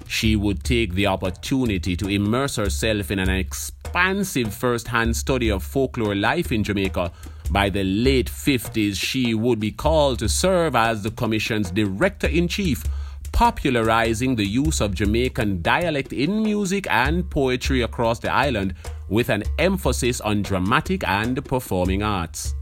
She 0.07 0.35
would 0.35 0.63
take 0.63 0.95
the 0.95 1.05
opportunity 1.05 1.95
to 1.95 2.07
immerse 2.07 2.55
herself 2.55 3.11
in 3.11 3.19
an 3.19 3.29
expansive 3.29 4.51
first 4.51 4.87
hand 4.87 5.15
study 5.15 5.49
of 5.49 5.61
folklore 5.61 6.15
life 6.15 6.51
in 6.51 6.63
Jamaica 6.63 7.11
by 7.53 7.69
the 7.69 7.83
late 7.83 8.31
50s, 8.31 8.95
she 8.95 9.35
would 9.35 9.59
be 9.59 9.71
called 9.71 10.17
to 10.17 10.27
serve 10.27 10.75
as 10.75 11.03
the 11.03 11.11
Commission's 11.11 11.69
Director 11.69 12.25
in 12.25 12.47
Chief, 12.47 12.83
popularizing 13.31 14.35
the 14.35 14.45
use 14.45 14.81
of 14.81 14.95
Jamaican 14.95 15.61
dialect 15.61 16.11
in 16.11 16.41
music 16.41 16.87
and 16.89 17.29
poetry 17.29 17.83
across 17.83 18.17
the 18.17 18.33
island 18.33 18.73
with 19.07 19.29
an 19.29 19.43
emphasis 19.59 20.19
on 20.21 20.41
dramatic 20.41 21.07
and 21.07 21.45
performing 21.45 22.01
arts. 22.01 22.55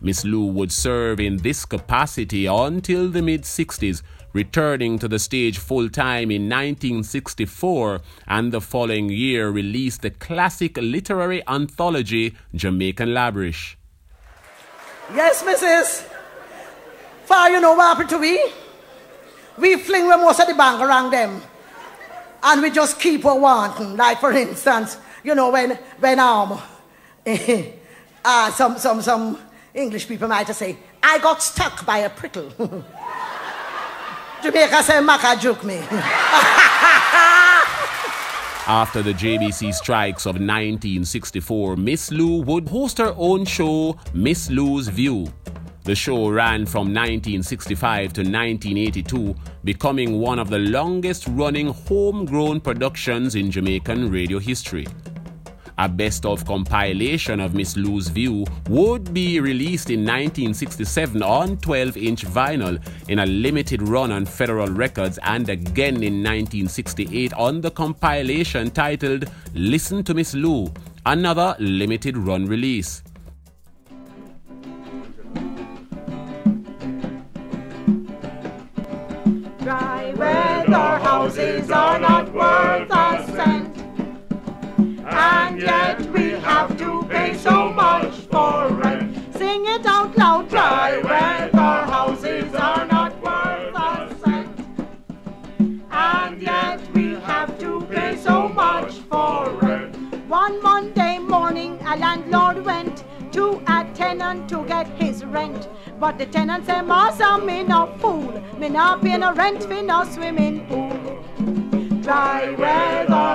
Miss 0.00 0.24
Lou 0.24 0.46
would 0.46 0.70
serve 0.70 1.18
in 1.18 1.38
this 1.38 1.64
capacity 1.64 2.46
until 2.46 3.08
the 3.08 3.22
mid 3.22 3.42
60s, 3.42 4.02
returning 4.32 5.00
to 5.00 5.08
the 5.08 5.18
stage 5.18 5.58
full 5.58 5.88
time 5.88 6.30
in 6.30 6.42
1964 6.42 8.02
and 8.28 8.52
the 8.52 8.60
following 8.60 9.08
year 9.08 9.50
released 9.50 10.02
the 10.02 10.10
classic 10.10 10.76
literary 10.76 11.42
anthology 11.48 12.36
Jamaican 12.54 13.08
Labrish. 13.08 13.75
Yes, 15.14 15.42
Mrs. 15.42 16.02
For 17.24 17.48
you 17.48 17.60
know 17.60 17.74
what 17.74 17.96
happened 17.96 18.08
to 18.10 18.18
we? 18.18 18.52
We 19.58 19.76
fling 19.76 20.08
the 20.08 20.16
most 20.16 20.40
of 20.40 20.48
the 20.48 20.54
bank 20.54 20.80
around 20.80 21.10
them. 21.10 21.42
And 22.42 22.62
we 22.62 22.70
just 22.70 23.00
keep 23.00 23.24
on 23.24 23.40
wanting. 23.40 23.96
Like 23.96 24.20
for 24.20 24.32
instance, 24.32 24.98
you 25.24 25.34
know, 25.34 25.50
when 25.50 25.78
when 25.98 26.18
um 26.20 26.60
uh, 28.24 28.50
some 28.52 28.78
some 28.78 29.00
some 29.02 29.38
English 29.74 30.06
people 30.08 30.28
might 30.28 30.46
say, 30.48 30.76
I 31.02 31.18
got 31.18 31.42
stuck 31.42 31.84
by 31.86 31.98
a 31.98 32.10
prickle. 32.10 32.50
Jamaica 34.42 34.82
say 34.82 35.00
Maka 35.00 35.36
juke 35.40 35.64
me. 35.64 35.82
After 38.68 39.00
the 39.00 39.12
JBC 39.12 39.72
strikes 39.72 40.26
of 40.26 40.40
1964, 40.40 41.76
Miss 41.76 42.10
Lou 42.10 42.42
would 42.42 42.68
host 42.68 42.98
her 42.98 43.14
own 43.16 43.44
show, 43.44 43.96
Miss 44.12 44.50
Lou's 44.50 44.88
View. 44.88 45.32
The 45.84 45.94
show 45.94 46.28
ran 46.28 46.66
from 46.66 46.92
1965 46.92 48.12
to 48.14 48.22
1982, 48.22 49.36
becoming 49.62 50.18
one 50.18 50.40
of 50.40 50.50
the 50.50 50.58
longest 50.58 51.28
running 51.28 51.68
homegrown 51.68 52.58
productions 52.60 53.36
in 53.36 53.52
Jamaican 53.52 54.10
radio 54.10 54.40
history. 54.40 54.88
A 55.78 55.88
best 55.88 56.24
of 56.24 56.44
compilation 56.46 57.38
of 57.38 57.54
Miss 57.54 57.76
Lou's 57.76 58.08
View 58.08 58.44
would 58.68 59.12
be 59.12 59.40
released 59.40 59.90
in 59.90 60.00
1967 60.00 61.22
on 61.22 61.58
12 61.58 61.96
inch 61.96 62.24
vinyl 62.24 62.82
in 63.08 63.18
a 63.18 63.26
limited 63.26 63.82
run 63.82 64.10
on 64.10 64.24
Federal 64.24 64.68
Records 64.68 65.18
and 65.22 65.48
again 65.48 65.96
in 65.96 66.22
1968 66.22 67.34
on 67.34 67.60
the 67.60 67.70
compilation 67.70 68.70
titled 68.70 69.26
Listen 69.54 70.02
to 70.04 70.14
Miss 70.14 70.34
Lou, 70.34 70.72
another 71.04 71.54
limited 71.58 72.16
run 72.16 72.46
release. 72.46 73.02
dry 79.66 80.12
weather 80.14 80.98
houses 81.02 81.68
are 81.72 81.98
not 81.98 82.32
worth. 82.32 83.05
And 85.56 85.62
yet 85.62 86.12
we 86.12 86.32
have 86.32 86.76
to 86.76 87.02
pay 87.08 87.32
so 87.34 87.72
much 87.72 88.12
for 88.30 88.68
rent. 88.74 89.16
Sing 89.38 89.64
it 89.64 89.86
out 89.86 90.14
loud, 90.14 90.50
dry 90.50 90.98
weather 90.98 91.90
houses 91.90 92.54
are 92.54 92.84
not 92.84 93.18
worth 93.22 93.74
a 93.74 94.14
cent. 94.22 94.60
And 95.90 96.42
yet 96.42 96.80
we 96.92 97.14
have 97.20 97.58
to 97.60 97.80
pay 97.86 98.16
so 98.16 98.50
much 98.50 98.92
for 99.08 99.48
rent. 99.62 99.96
One 100.28 100.62
Monday 100.62 101.20
morning, 101.20 101.80
a 101.86 101.96
landlord 101.96 102.62
went 102.62 103.04
to 103.32 103.62
a 103.66 103.90
tenant 103.94 104.50
to 104.50 104.62
get 104.66 104.86
his 105.00 105.24
rent. 105.24 105.70
But 105.98 106.18
the 106.18 106.26
tenant 106.26 106.66
say, 106.66 106.82
Master, 106.82 107.38
me 107.38 107.62
no 107.62 107.86
fool. 107.96 108.30
Me 108.58 108.68
not 108.68 109.00
pay 109.00 109.16
no 109.16 109.32
rent 109.32 109.62
for 109.64 109.82
no 109.82 110.04
swimming 110.04 110.66
pool. 110.66 111.24
Dry 112.06 112.54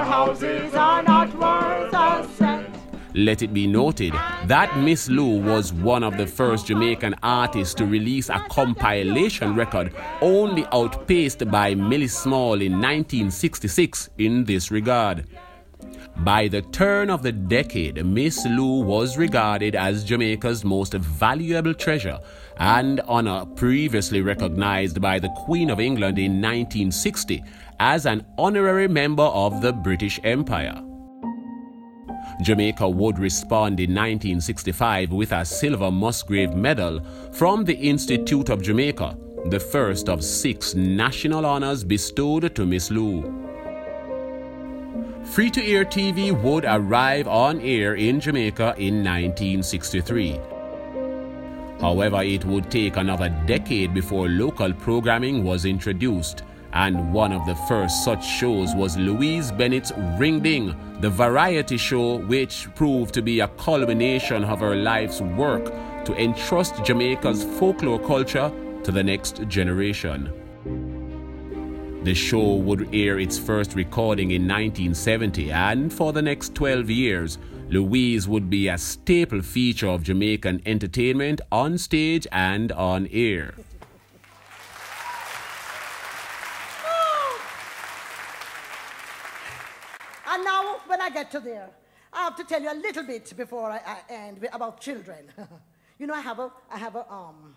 houses 0.05 0.73
are 0.75 1.03
not 1.03 1.27
worth 1.37 1.93
a 1.93 2.25
cent. 2.37 2.73
Let 3.13 3.41
it 3.41 3.53
be 3.53 3.67
noted 3.67 4.13
that 4.45 4.77
Miss 4.77 5.09
Lou 5.09 5.41
was 5.41 5.73
one 5.73 6.05
of 6.05 6.15
the 6.15 6.25
first 6.25 6.67
Jamaican 6.67 7.15
artists 7.21 7.73
to 7.73 7.85
release 7.85 8.29
a 8.29 8.39
compilation 8.49 9.55
record, 9.55 9.93
only 10.21 10.65
outpaced 10.71 11.51
by 11.51 11.75
Millie 11.75 12.07
Small 12.07 12.61
in 12.61 12.71
1966 12.71 14.09
in 14.17 14.45
this 14.45 14.71
regard. 14.71 15.27
By 16.17 16.47
the 16.47 16.61
turn 16.61 17.09
of 17.09 17.23
the 17.23 17.31
decade, 17.31 18.05
Miss 18.05 18.45
Lou 18.45 18.81
was 18.83 19.17
regarded 19.17 19.75
as 19.75 20.05
Jamaica's 20.05 20.63
most 20.63 20.93
valuable 20.93 21.73
treasure, 21.73 22.19
and 22.57 23.01
honor 23.01 23.45
previously 23.55 24.21
recognized 24.21 25.01
by 25.01 25.19
the 25.19 25.29
Queen 25.45 25.69
of 25.69 25.79
England 25.79 26.19
in 26.19 26.33
1960 26.33 27.43
as 27.81 28.05
an 28.05 28.23
honorary 28.37 28.87
member 28.87 29.23
of 29.23 29.59
the 29.59 29.73
British 29.73 30.19
Empire. 30.23 30.83
Jamaica 32.43 32.87
would 32.87 33.17
respond 33.17 33.79
in 33.79 33.89
1965 33.89 35.11
with 35.11 35.31
a 35.31 35.43
Silver 35.43 35.89
Musgrave 35.89 36.53
Medal 36.53 37.01
from 37.31 37.63
the 37.63 37.73
Institute 37.73 38.49
of 38.49 38.61
Jamaica, 38.61 39.17
the 39.45 39.59
first 39.59 40.09
of 40.09 40.23
six 40.23 40.75
national 40.75 41.43
honors 41.43 41.83
bestowed 41.83 42.53
to 42.53 42.67
Miss 42.67 42.91
Lou. 42.91 43.23
Free 45.23 45.49
to 45.49 45.65
air 45.65 45.83
TV 45.83 46.39
would 46.39 46.65
arrive 46.65 47.27
on 47.27 47.59
air 47.61 47.95
in 47.95 48.19
Jamaica 48.19 48.75
in 48.77 49.03
1963. 49.03 50.39
However, 51.79 52.21
it 52.21 52.45
would 52.45 52.69
take 52.69 52.97
another 52.97 53.29
decade 53.47 53.91
before 53.91 54.29
local 54.29 54.71
programming 54.71 55.43
was 55.43 55.65
introduced, 55.65 56.43
and 56.73 57.13
one 57.13 57.31
of 57.31 57.45
the 57.45 57.55
first 57.55 58.03
such 58.03 58.25
shows 58.25 58.73
was 58.75 58.97
Louise 58.97 59.51
Bennett's 59.51 59.91
Ring 60.17 60.39
Ding, 60.39 60.75
the 61.01 61.09
variety 61.09 61.77
show 61.77 62.17
which 62.17 62.67
proved 62.75 63.13
to 63.13 63.21
be 63.21 63.39
a 63.39 63.47
culmination 63.49 64.43
of 64.43 64.59
her 64.59 64.75
life's 64.75 65.21
work 65.21 65.65
to 66.05 66.15
entrust 66.15 66.83
Jamaica's 66.83 67.43
folklore 67.43 67.99
culture 67.99 68.51
to 68.83 68.91
the 68.91 69.03
next 69.03 69.47
generation. 69.47 70.31
The 72.03 72.15
show 72.15 72.55
would 72.55 72.95
air 72.95 73.19
its 73.19 73.37
first 73.37 73.75
recording 73.75 74.31
in 74.31 74.47
1970, 74.47 75.51
and 75.51 75.93
for 75.93 76.11
the 76.11 76.21
next 76.21 76.55
12 76.55 76.89
years, 76.89 77.37
Louise 77.69 78.27
would 78.27 78.49
be 78.49 78.67
a 78.67 78.77
staple 78.77 79.41
feature 79.41 79.87
of 79.87 80.03
Jamaican 80.03 80.63
entertainment 80.65 81.41
on 81.51 81.77
stage 81.77 82.25
and 82.31 82.71
on 82.71 83.07
air. 83.11 83.53
And 90.27 90.43
now, 90.43 90.77
when 90.87 91.01
I 91.01 91.09
get 91.09 91.29
to 91.31 91.39
there, 91.39 91.69
I 92.13 92.23
have 92.23 92.35
to 92.37 92.43
tell 92.43 92.61
you 92.61 92.71
a 92.71 92.75
little 92.75 93.03
bit 93.03 93.35
before 93.35 93.71
I, 93.71 93.79
I 93.85 94.13
end 94.13 94.47
about 94.51 94.81
children. 94.81 95.31
you 95.99 96.07
know, 96.07 96.13
I 96.13 96.21
have 96.21 96.39
a, 96.39 96.51
I 96.69 96.77
have 96.77 96.95
a, 96.95 97.11
um, 97.11 97.55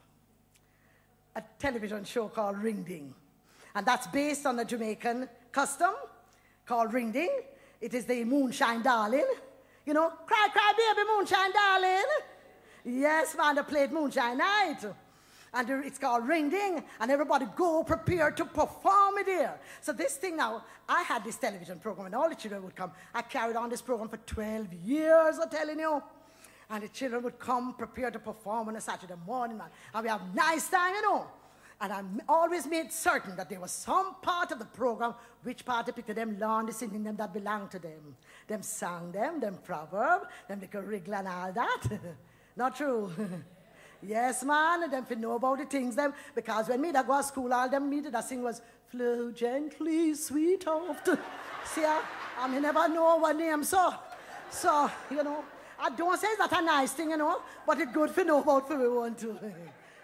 a 1.34 1.42
television 1.58 2.04
show 2.04 2.28
called 2.28 2.58
Ring 2.58 2.82
Ding, 2.82 3.12
and 3.74 3.84
that's 3.84 4.06
based 4.06 4.46
on 4.46 4.58
a 4.58 4.64
Jamaican 4.64 5.28
custom 5.50 5.92
called 6.66 6.92
Ring 6.92 7.10
Ding. 7.10 7.40
It 7.80 7.94
is 7.94 8.04
the 8.04 8.24
Moonshine 8.24 8.82
Darling. 8.82 9.26
You 9.84 9.92
know, 9.92 10.10
cry, 10.26 10.48
cry, 10.52 10.72
baby, 10.76 11.08
Moonshine 11.14 11.52
Darling. 11.52 12.04
Yes, 12.84 13.36
man, 13.36 13.56
they 13.56 13.62
played 13.62 13.92
Moonshine 13.92 14.38
Night. 14.38 14.84
And 15.54 15.70
it's 15.84 15.98
called 15.98 16.26
Ring 16.26 16.50
Ding, 16.50 16.82
and 17.00 17.10
everybody 17.10 17.46
go 17.54 17.84
prepare 17.84 18.32
to 18.32 18.44
perform 18.44 19.18
it 19.18 19.26
here. 19.26 19.54
So 19.80 19.92
this 19.92 20.16
thing 20.16 20.36
now, 20.36 20.64
I 20.88 21.02
had 21.02 21.24
this 21.24 21.36
television 21.36 21.78
program, 21.78 22.06
and 22.06 22.14
all 22.14 22.28
the 22.28 22.34
children 22.34 22.64
would 22.64 22.74
come. 22.74 22.90
I 23.14 23.22
carried 23.22 23.54
on 23.54 23.70
this 23.70 23.80
program 23.80 24.08
for 24.08 24.16
12 24.16 24.72
years, 24.84 25.38
I'm 25.40 25.48
telling 25.48 25.78
you. 25.78 26.02
And 26.70 26.82
the 26.82 26.88
children 26.88 27.22
would 27.22 27.38
come 27.38 27.74
prepared 27.74 28.14
to 28.14 28.18
perform 28.18 28.68
on 28.68 28.76
a 28.76 28.80
Saturday 28.80 29.14
morning, 29.24 29.58
man. 29.58 29.68
And 29.94 30.02
we 30.02 30.08
have 30.08 30.34
nice 30.34 30.68
time, 30.68 30.94
you 30.94 31.02
know. 31.02 31.26
And 31.80 31.92
I 31.92 32.02
always 32.28 32.66
made 32.66 32.92
certain 32.92 33.36
that 33.36 33.48
there 33.48 33.60
was 33.60 33.70
some 33.70 34.16
part 34.22 34.50
of 34.52 34.58
the 34.58 34.64
program 34.64 35.14
which 35.42 35.64
part 35.64 35.88
it 35.88 36.06
them 36.06 36.38
learn 36.38 36.66
the 36.66 36.72
singing 36.72 37.04
them 37.04 37.16
that 37.16 37.32
belonged 37.32 37.70
to 37.72 37.78
them. 37.78 38.16
Them 38.48 38.62
sang 38.62 39.12
them, 39.12 39.40
them 39.40 39.58
proverb, 39.62 40.22
them 40.48 40.60
little 40.60 40.82
wriggle 40.82 41.14
and 41.14 41.28
all 41.28 41.52
that. 41.52 41.82
Not 42.56 42.76
true. 42.76 43.12
yes, 44.06 44.44
man, 44.44 44.84
and 44.84 44.92
them 44.92 45.04
fi 45.04 45.14
know 45.14 45.32
about 45.36 45.58
the 45.58 45.64
things 45.64 45.96
them 45.96 46.12
because 46.34 46.68
when 46.68 46.80
me 46.80 46.92
that 46.92 47.06
go 47.06 47.16
to 47.18 47.22
school, 47.22 47.52
all 47.52 47.68
them 47.68 47.88
me 47.88 48.00
that 48.00 48.24
sing 48.24 48.42
was 48.42 48.62
flow 48.88 49.30
gently, 49.32 50.14
sweet 50.14 50.62
sweetheart. 50.62 51.08
See, 51.64 51.84
I, 51.84 52.02
I 52.38 52.48
me 52.48 52.60
never 52.60 52.88
know 52.88 53.16
what 53.16 53.36
name 53.36 53.64
so. 53.64 53.94
So, 54.50 54.90
you 55.10 55.22
know, 55.22 55.44
I 55.78 55.90
don't 55.90 56.18
say 56.20 56.28
that 56.38 56.52
a 56.52 56.62
nice 56.62 56.92
thing, 56.92 57.10
you 57.10 57.16
know, 57.16 57.42
but 57.66 57.80
it's 57.80 57.92
good 57.92 58.10
for 58.10 58.24
know 58.24 58.40
about 58.40 58.68
for 58.68 58.78
we 58.78 58.88
want 58.88 59.18
to. 59.18 59.38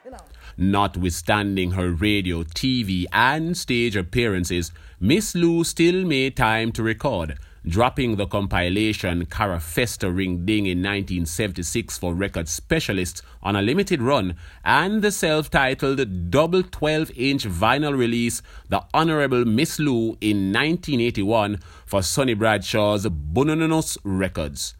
you 0.05 0.11
know. 0.11 0.19
Notwithstanding 0.57 1.73
her 1.73 1.91
radio, 1.91 2.43
TV, 2.43 3.07
and 3.13 3.57
stage 3.57 3.97
appearances, 3.97 4.73
Miss 4.99 5.35
Lou 5.35 5.63
still 5.65 6.05
made 6.05 6.37
time 6.37 6.73
to 6.73 6.83
record, 6.83 7.39
dropping 7.67 8.17
the 8.17 8.27
compilation 8.27 9.27
Carifesta 9.27 10.15
Ring 10.15 10.45
Ding 10.45 10.67
in 10.67 10.79
1976 10.79 11.99
for 11.99 12.15
Record 12.15 12.49
Specialists 12.49 13.23
on 13.43 13.57
a 13.57 13.63
limited 13.63 14.03
run, 14.03 14.37
and 14.65 15.03
the 15.03 15.11
self 15.11 15.51
titled 15.51 16.31
double 16.31 16.63
12 16.63 17.11
inch 17.17 17.45
vinyl 17.45 17.97
release 17.97 18.43
The 18.69 18.85
Honorable 18.93 19.45
Miss 19.45 19.79
Lou 19.79 20.17
in 20.21 20.53
1981 20.53 21.59
for 21.87 22.03
Sonny 22.03 22.35
Bradshaw's 22.35 23.07
Bonononos 23.07 23.99
Records. 24.05 24.75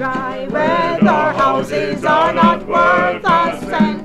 Dry 0.00 0.46
weather 0.48 1.32
houses 1.36 2.04
are 2.04 2.32
not 2.32 2.66
worth 2.66 3.22
a 3.22 3.66
cent. 3.66 3.99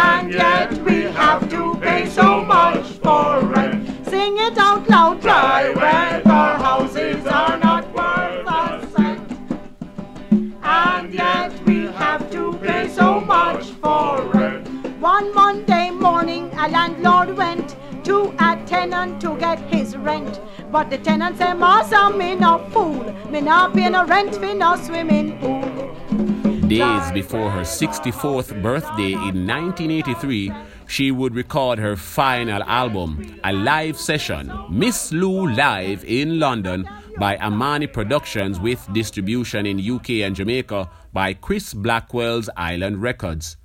And 0.00 0.32
yet 0.32 0.72
we 0.84 1.02
have 1.20 1.48
to 1.50 1.74
pay 1.80 2.06
so 2.08 2.44
much 2.44 2.86
for 3.04 3.40
rent. 3.40 4.06
Sing 4.06 4.36
it 4.38 4.56
out 4.56 4.88
loud, 4.88 5.20
dry 5.20 5.70
weather 5.70 6.62
houses 6.66 7.26
are 7.26 7.58
not 7.58 7.84
worth 7.94 8.46
a 8.46 8.88
cent. 8.94 9.32
And 10.62 11.12
yet 11.12 11.52
we 11.66 11.86
have 12.02 12.30
to 12.30 12.52
pay 12.58 12.88
so 12.88 13.20
much 13.20 13.64
for 13.82 14.22
rent. 14.34 14.68
One 15.00 15.34
Monday 15.34 15.90
morning, 15.90 16.50
a 16.58 16.68
landlord 16.68 17.36
went 17.36 17.76
to 18.04 18.34
a 18.38 18.50
tenant 18.66 19.20
to 19.22 19.36
get 19.38 19.58
his 19.72 19.96
rent. 19.96 20.40
But 20.70 20.90
the 20.90 20.98
tenant 20.98 21.38
said, 21.38 21.54
Master, 21.54 22.10
me 22.16 22.34
no 22.36 22.58
fool. 22.70 23.04
Me 23.30 23.40
not 23.40 23.74
pay 23.74 23.88
no 23.88 24.04
rent 24.06 24.36
for 24.36 24.54
no 24.54 24.76
swimming 24.76 25.38
pool. 25.40 26.27
Days 26.68 27.10
before 27.12 27.50
her 27.50 27.62
64th 27.62 28.60
birthday 28.60 29.12
in 29.12 29.46
1983, 29.46 30.52
she 30.86 31.10
would 31.10 31.34
record 31.34 31.78
her 31.78 31.96
final 31.96 32.62
album, 32.64 33.40
a 33.42 33.54
live 33.54 33.96
session, 33.98 34.52
Miss 34.68 35.10
Lou 35.10 35.48
Live 35.48 36.04
in 36.04 36.38
London 36.38 36.86
by 37.18 37.38
Amani 37.38 37.86
Productions 37.86 38.60
with 38.60 38.86
distribution 38.92 39.64
in 39.64 39.80
UK 39.80 40.10
and 40.26 40.36
Jamaica 40.36 40.90
by 41.14 41.32
Chris 41.32 41.72
Blackwell's 41.72 42.50
Island 42.54 43.00
Records. 43.00 43.56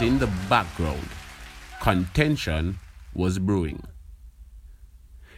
But 0.00 0.06
in 0.06 0.18
the 0.18 0.32
background, 0.48 1.06
contention 1.82 2.78
was 3.12 3.38
brewing. 3.38 3.82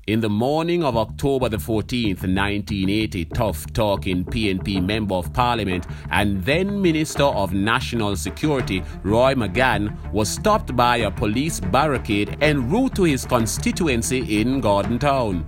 In 0.06 0.20
the 0.20 0.28
morning 0.28 0.84
of 0.84 0.96
October 0.96 1.48
the 1.48 1.56
14th, 1.56 2.22
1980, 2.22 3.24
tough 3.24 3.72
talking 3.72 4.24
PNP 4.24 4.80
Member 4.80 5.16
of 5.16 5.32
Parliament 5.32 5.88
and 6.12 6.44
then 6.44 6.80
Minister 6.80 7.24
of 7.24 7.52
National 7.52 8.14
Security 8.14 8.84
Roy 9.02 9.34
McGann 9.34 10.12
was 10.12 10.28
stopped 10.28 10.76
by 10.76 10.98
a 10.98 11.10
police 11.10 11.58
barricade 11.58 12.38
en 12.40 12.70
route 12.70 12.94
to 12.94 13.02
his 13.02 13.26
constituency 13.26 14.40
in 14.40 14.60
Gordon 14.60 15.00
Town. 15.00 15.44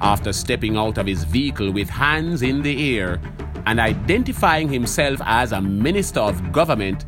After 0.00 0.32
stepping 0.32 0.76
out 0.76 0.96
of 0.96 1.08
his 1.08 1.24
vehicle 1.24 1.72
with 1.72 1.90
hands 1.90 2.42
in 2.42 2.62
the 2.62 2.96
air 2.96 3.20
and 3.66 3.80
identifying 3.80 4.68
himself 4.68 5.20
as 5.24 5.50
a 5.50 5.60
minister 5.60 6.20
of 6.20 6.52
government, 6.52 7.04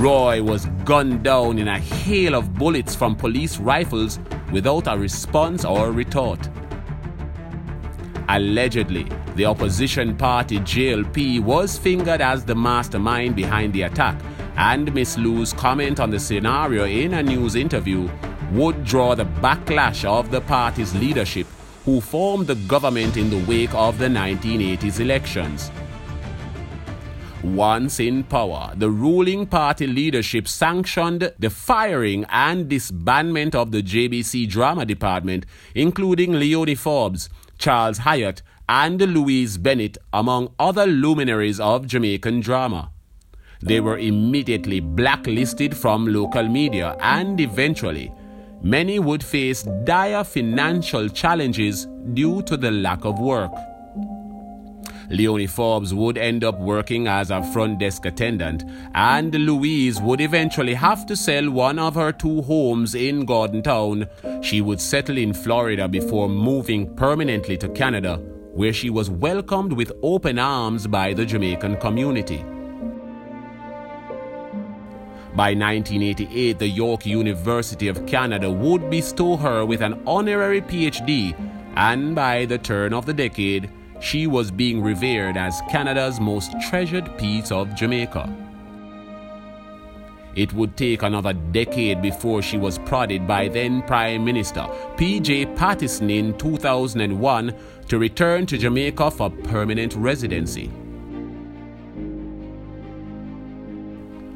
Roy 0.00 0.42
was 0.42 0.66
gunned 0.84 1.22
down 1.22 1.58
in 1.58 1.68
a 1.68 1.78
hail 1.78 2.34
of 2.34 2.54
bullets 2.54 2.94
from 2.94 3.14
police 3.14 3.58
rifles 3.58 4.18
without 4.52 4.86
a 4.88 4.98
response 4.98 5.64
or 5.64 5.92
retort. 5.92 6.48
Allegedly, 8.28 9.06
the 9.36 9.44
opposition 9.44 10.16
party 10.16 10.58
JLP 10.58 11.40
was 11.40 11.78
fingered 11.78 12.20
as 12.20 12.44
the 12.44 12.54
mastermind 12.54 13.36
behind 13.36 13.72
the 13.72 13.82
attack, 13.82 14.20
and 14.56 14.92
Miss 14.94 15.16
Lou's 15.16 15.52
comment 15.52 16.00
on 16.00 16.10
the 16.10 16.18
scenario 16.18 16.84
in 16.84 17.14
a 17.14 17.22
news 17.22 17.54
interview 17.54 18.08
would 18.52 18.84
draw 18.84 19.14
the 19.14 19.26
backlash 19.26 20.04
of 20.04 20.30
the 20.30 20.40
party's 20.40 20.94
leadership, 20.94 21.46
who 21.84 22.00
formed 22.00 22.46
the 22.46 22.54
government 22.66 23.16
in 23.16 23.30
the 23.30 23.44
wake 23.46 23.74
of 23.74 23.98
the 23.98 24.08
1980s 24.08 25.00
elections. 25.00 25.70
Once 27.44 28.00
in 28.00 28.24
power, 28.24 28.72
the 28.74 28.88
ruling 28.88 29.44
party 29.44 29.86
leadership 29.86 30.48
sanctioned 30.48 31.30
the 31.38 31.50
firing 31.50 32.24
and 32.30 32.70
disbandment 32.70 33.54
of 33.54 33.70
the 33.70 33.82
JBC 33.82 34.48
drama 34.48 34.86
department, 34.86 35.44
including 35.74 36.32
Leonie 36.32 36.74
Forbes, 36.74 37.28
Charles 37.58 37.98
Hyatt, 37.98 38.40
and 38.66 38.98
Louise 38.98 39.58
Bennett, 39.58 39.98
among 40.10 40.54
other 40.58 40.86
luminaries 40.86 41.60
of 41.60 41.86
Jamaican 41.86 42.40
drama. 42.40 42.90
They 43.60 43.78
were 43.78 43.98
immediately 43.98 44.80
blacklisted 44.80 45.76
from 45.76 46.06
local 46.06 46.48
media, 46.48 46.96
and 47.00 47.38
eventually, 47.38 48.10
many 48.62 48.98
would 48.98 49.22
face 49.22 49.64
dire 49.84 50.24
financial 50.24 51.10
challenges 51.10 51.86
due 52.14 52.40
to 52.42 52.56
the 52.56 52.70
lack 52.70 53.04
of 53.04 53.18
work. 53.18 53.52
Leonie 55.10 55.46
Forbes 55.46 55.92
would 55.92 56.16
end 56.16 56.44
up 56.44 56.58
working 56.58 57.06
as 57.06 57.30
a 57.30 57.42
front 57.52 57.78
desk 57.78 58.06
attendant, 58.06 58.64
and 58.94 59.34
Louise 59.34 60.00
would 60.00 60.20
eventually 60.20 60.74
have 60.74 61.06
to 61.06 61.16
sell 61.16 61.50
one 61.50 61.78
of 61.78 61.94
her 61.94 62.12
two 62.12 62.42
homes 62.42 62.94
in 62.94 63.24
Gordon 63.24 63.62
Town. 63.62 64.08
She 64.42 64.60
would 64.60 64.80
settle 64.80 65.18
in 65.18 65.32
Florida 65.32 65.88
before 65.88 66.28
moving 66.28 66.94
permanently 66.96 67.56
to 67.58 67.68
Canada, 67.68 68.16
where 68.52 68.72
she 68.72 68.90
was 68.90 69.10
welcomed 69.10 69.72
with 69.72 69.92
open 70.02 70.38
arms 70.38 70.86
by 70.86 71.12
the 71.12 71.26
Jamaican 71.26 71.76
community. 71.76 72.44
By 75.34 75.52
1988, 75.52 76.60
the 76.60 76.68
York 76.68 77.04
University 77.04 77.88
of 77.88 78.06
Canada 78.06 78.48
would 78.48 78.88
bestow 78.88 79.36
her 79.36 79.66
with 79.66 79.80
an 79.80 80.00
honorary 80.06 80.60
PhD, 80.60 81.34
and 81.74 82.14
by 82.14 82.44
the 82.44 82.56
turn 82.56 82.94
of 82.94 83.04
the 83.04 83.12
decade, 83.12 83.68
she 84.04 84.26
was 84.26 84.50
being 84.50 84.82
revered 84.82 85.36
as 85.38 85.62
Canada's 85.70 86.20
most 86.20 86.52
treasured 86.68 87.16
piece 87.16 87.50
of 87.50 87.74
Jamaica. 87.74 88.30
It 90.36 90.52
would 90.52 90.76
take 90.76 91.02
another 91.02 91.32
decade 91.32 92.02
before 92.02 92.42
she 92.42 92.58
was 92.58 92.78
prodded 92.80 93.26
by 93.26 93.48
then 93.48 93.82
Prime 93.82 94.22
Minister 94.22 94.66
P.J. 94.98 95.46
Patterson 95.56 96.10
in 96.10 96.36
2001 96.36 97.54
to 97.88 97.98
return 97.98 98.44
to 98.46 98.58
Jamaica 98.58 99.10
for 99.10 99.30
permanent 99.30 99.94
residency. 99.94 100.70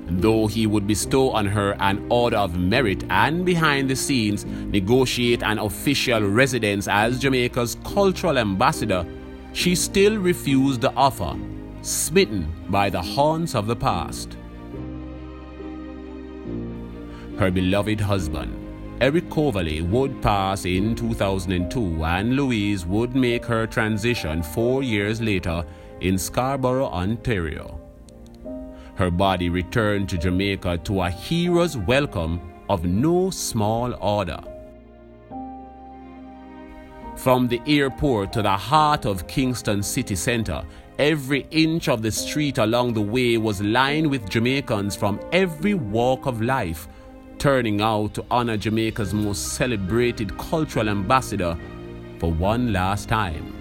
Though 0.07 0.47
he 0.47 0.67
would 0.67 0.87
bestow 0.87 1.31
on 1.31 1.45
her 1.45 1.77
an 1.79 2.07
Order 2.09 2.39
of 2.39 2.59
Merit 2.59 3.05
and 3.11 3.45
behind 3.45 3.91
the 3.91 3.97
scenes 3.97 4.47
negotiate 4.47 5.43
an 5.43 5.59
official 5.59 6.23
residence 6.23 6.89
as 6.89 7.19
Jamaica's 7.19 7.77
cultural 7.85 8.39
ambassador, 8.39 9.05
she 9.59 9.75
still 9.75 10.17
refused 10.19 10.81
the 10.83 10.93
offer, 10.95 11.37
smitten 11.83 12.47
by 12.69 12.89
the 12.89 13.03
haunts 13.03 13.57
of 13.57 13.67
the 13.67 13.75
past. 13.75 14.37
Her 17.37 17.51
beloved 17.51 18.01
husband, 18.01 18.55
Eric 19.01 19.29
Coverley, 19.29 19.83
would 19.83 20.23
pass 20.23 20.65
in 20.65 20.95
2002, 20.95 22.05
and 22.05 22.37
Louise 22.37 22.87
would 22.87 23.17
make 23.17 23.45
her 23.47 23.67
transition 23.67 24.45
four 24.45 24.85
years 24.85 25.21
later 25.21 25.65
in 26.01 26.19
Scarborough, 26.19 26.87
Ontario. 26.87 27.81
Her 28.95 29.11
body 29.11 29.49
returned 29.49 30.09
to 30.11 30.19
Jamaica 30.19 30.79
to 30.85 31.03
a 31.03 31.11
hero's 31.11 31.77
welcome 31.77 32.41
of 32.71 32.85
no 32.85 33.31
small 33.31 33.93
order. 34.01 34.39
From 37.19 37.49
the 37.49 37.61
airport 37.67 38.33
to 38.33 38.43
the 38.43 38.57
heart 38.57 39.05
of 39.05 39.27
Kingston 39.27 39.83
city 39.83 40.15
center, 40.15 40.65
Every 40.99 41.47
inch 41.53 41.89
of 41.89 42.03
the 42.03 42.11
street 42.11 42.59
along 42.59 42.95
the 42.95 43.01
way 43.01 43.39
was 43.39 43.63
lined 43.63 44.11
with 44.11 44.29
Jamaicans 44.29 44.97
from 44.97 45.21
every 45.31 45.75
walk 45.75 46.27
of 46.27 46.43
life, 46.43 46.89
turning 47.39 47.81
out 47.81 48.15
to 48.15 48.25
honor 48.33 48.57
Jamaica's 48.57 49.15
most 49.15 49.53
celebrated 49.55 50.37
cultural 50.39 50.89
ambassador 50.89 51.57
for 52.19 52.33
one 52.33 52.73
last 52.73 53.09
time. 53.09 53.55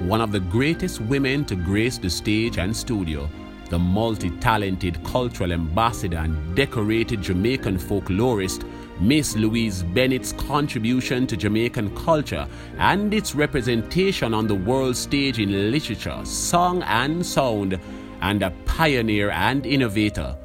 One 0.00 0.20
of 0.20 0.30
the 0.30 0.40
greatest 0.40 1.00
women 1.00 1.46
to 1.46 1.54
grace 1.54 1.96
the 1.96 2.10
stage 2.10 2.58
and 2.58 2.76
studio, 2.76 3.30
the 3.70 3.78
multi 3.78 4.28
talented 4.40 5.02
cultural 5.04 5.54
ambassador 5.54 6.18
and 6.18 6.54
decorated 6.54 7.22
Jamaican 7.22 7.78
folklorist 7.78 8.70
Miss 9.02 9.34
Louise 9.34 9.82
Bennett's 9.82 10.30
contribution 10.32 11.26
to 11.26 11.36
Jamaican 11.36 11.92
culture 11.96 12.46
and 12.78 13.12
its 13.12 13.34
representation 13.34 14.32
on 14.32 14.46
the 14.46 14.54
world 14.54 14.96
stage 14.96 15.40
in 15.40 15.72
literature, 15.72 16.20
song, 16.24 16.82
and 16.84 17.26
sound, 17.26 17.80
and 18.20 18.44
a 18.44 18.50
pioneer 18.64 19.30
and 19.30 19.66
innovator, 19.66 20.38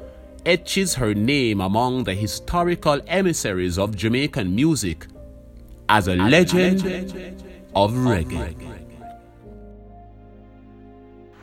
etches 0.44 0.96
her 0.96 1.14
name 1.14 1.60
among 1.60 2.02
the 2.02 2.14
historical 2.14 3.00
emissaries 3.06 3.78
of 3.78 3.96
Jamaican 3.96 4.52
music 4.52 5.06
as 5.88 6.08
a 6.08 6.16
legend, 6.16 6.80
of 7.76 7.92
reggae. 7.92 8.87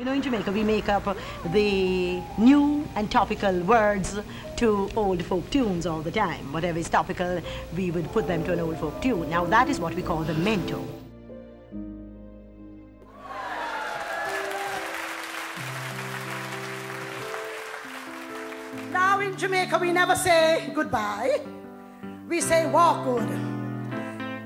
You 0.06 0.12
know, 0.12 0.18
in 0.18 0.22
Jamaica, 0.22 0.52
we 0.52 0.64
make 0.64 0.88
up 0.88 1.18
the 1.52 2.22
new 2.38 2.88
and 2.94 3.10
topical 3.10 3.60
words 3.62 4.20
to 4.58 4.88
old 4.96 5.26
folk 5.26 5.50
tunes 5.50 5.88
all 5.88 6.02
the 6.04 6.12
time. 6.12 6.54
Whatever 6.54 6.78
is 6.78 6.88
topical, 6.88 7.42
we 7.76 7.90
would 7.90 8.12
put 8.12 8.28
them 8.28 8.44
to 8.44 8.54
an 8.54 8.60
old 8.60 8.78
folk 8.78 9.02
tune. 9.02 9.28
Now, 9.32 9.46
that 9.46 9.68
is 9.68 9.80
what 9.80 9.96
we 9.96 10.04
call 10.04 10.22
the 10.22 10.34
mento. 10.34 10.86
Now, 18.92 19.20
in 19.22 19.36
Jamaica, 19.36 19.80
we 19.80 19.92
never 19.92 20.16
say 20.16 20.72
goodbye. 20.76 21.42
We 22.30 22.42
say 22.42 22.70
walk 22.70 23.06
good. 23.06 23.28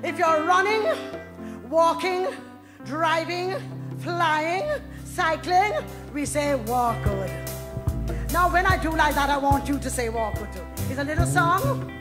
If 0.06 0.18
you're 0.18 0.42
running, 0.46 0.88
walking, 1.70 2.28
driving, 2.86 3.56
flying, 4.00 4.82
cycling, 5.16 5.74
we 6.14 6.26
say 6.26 6.56
walk 6.56 7.04
good. 7.04 7.32
Now, 8.32 8.52
when 8.52 8.66
I 8.66 8.78
do 8.78 8.92
like 8.92 9.16
that, 9.16 9.30
I 9.30 9.38
want 9.38 9.68
you 9.68 9.80
to 9.80 9.90
say 9.90 10.10
walk 10.10 10.36
good 10.36 10.52
too. 10.54 10.66
It's 10.90 11.00
a 11.00 11.04
little 11.04 11.26
song. 11.26 11.92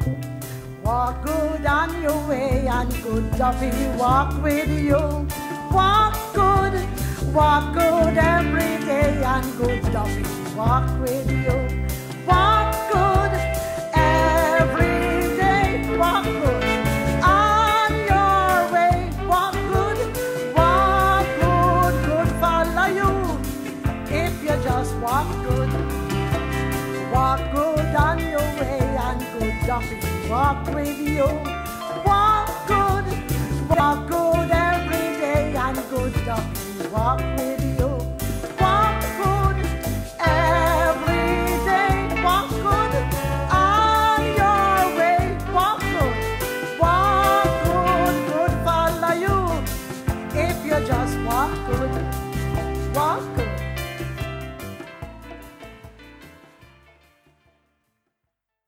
Walk 0.85 1.25
good 1.25 1.67
on 1.67 2.03
your 2.03 2.29
way, 2.29 2.67
and 2.67 2.91
good 3.03 3.31
duppy 3.37 3.71
walk 3.99 4.43
with 4.43 4.69
you. 4.69 5.27
Walk 5.73 6.15
good, 6.35 6.75
walk 7.35 7.75
good 7.75 8.17
every 8.17 8.85
day, 8.87 9.23
and 9.25 9.57
good 9.59 9.83
duppy 9.93 10.25
walk 10.57 10.89
with 11.01 11.31
you. 11.31 11.87
Walk 12.27 12.88
good 29.81 30.31
walk 30.31 30.67
with 30.75 30.99
you. 30.99 31.25
Walk 32.05 32.49
good, 32.67 33.07
walk 33.69 34.09
good 34.09 34.51
every 34.51 35.09
day, 35.21 35.55
and 35.57 35.77
good 35.91 36.15
duppy 36.25 36.89
walk 36.93 37.21
with 37.37 37.58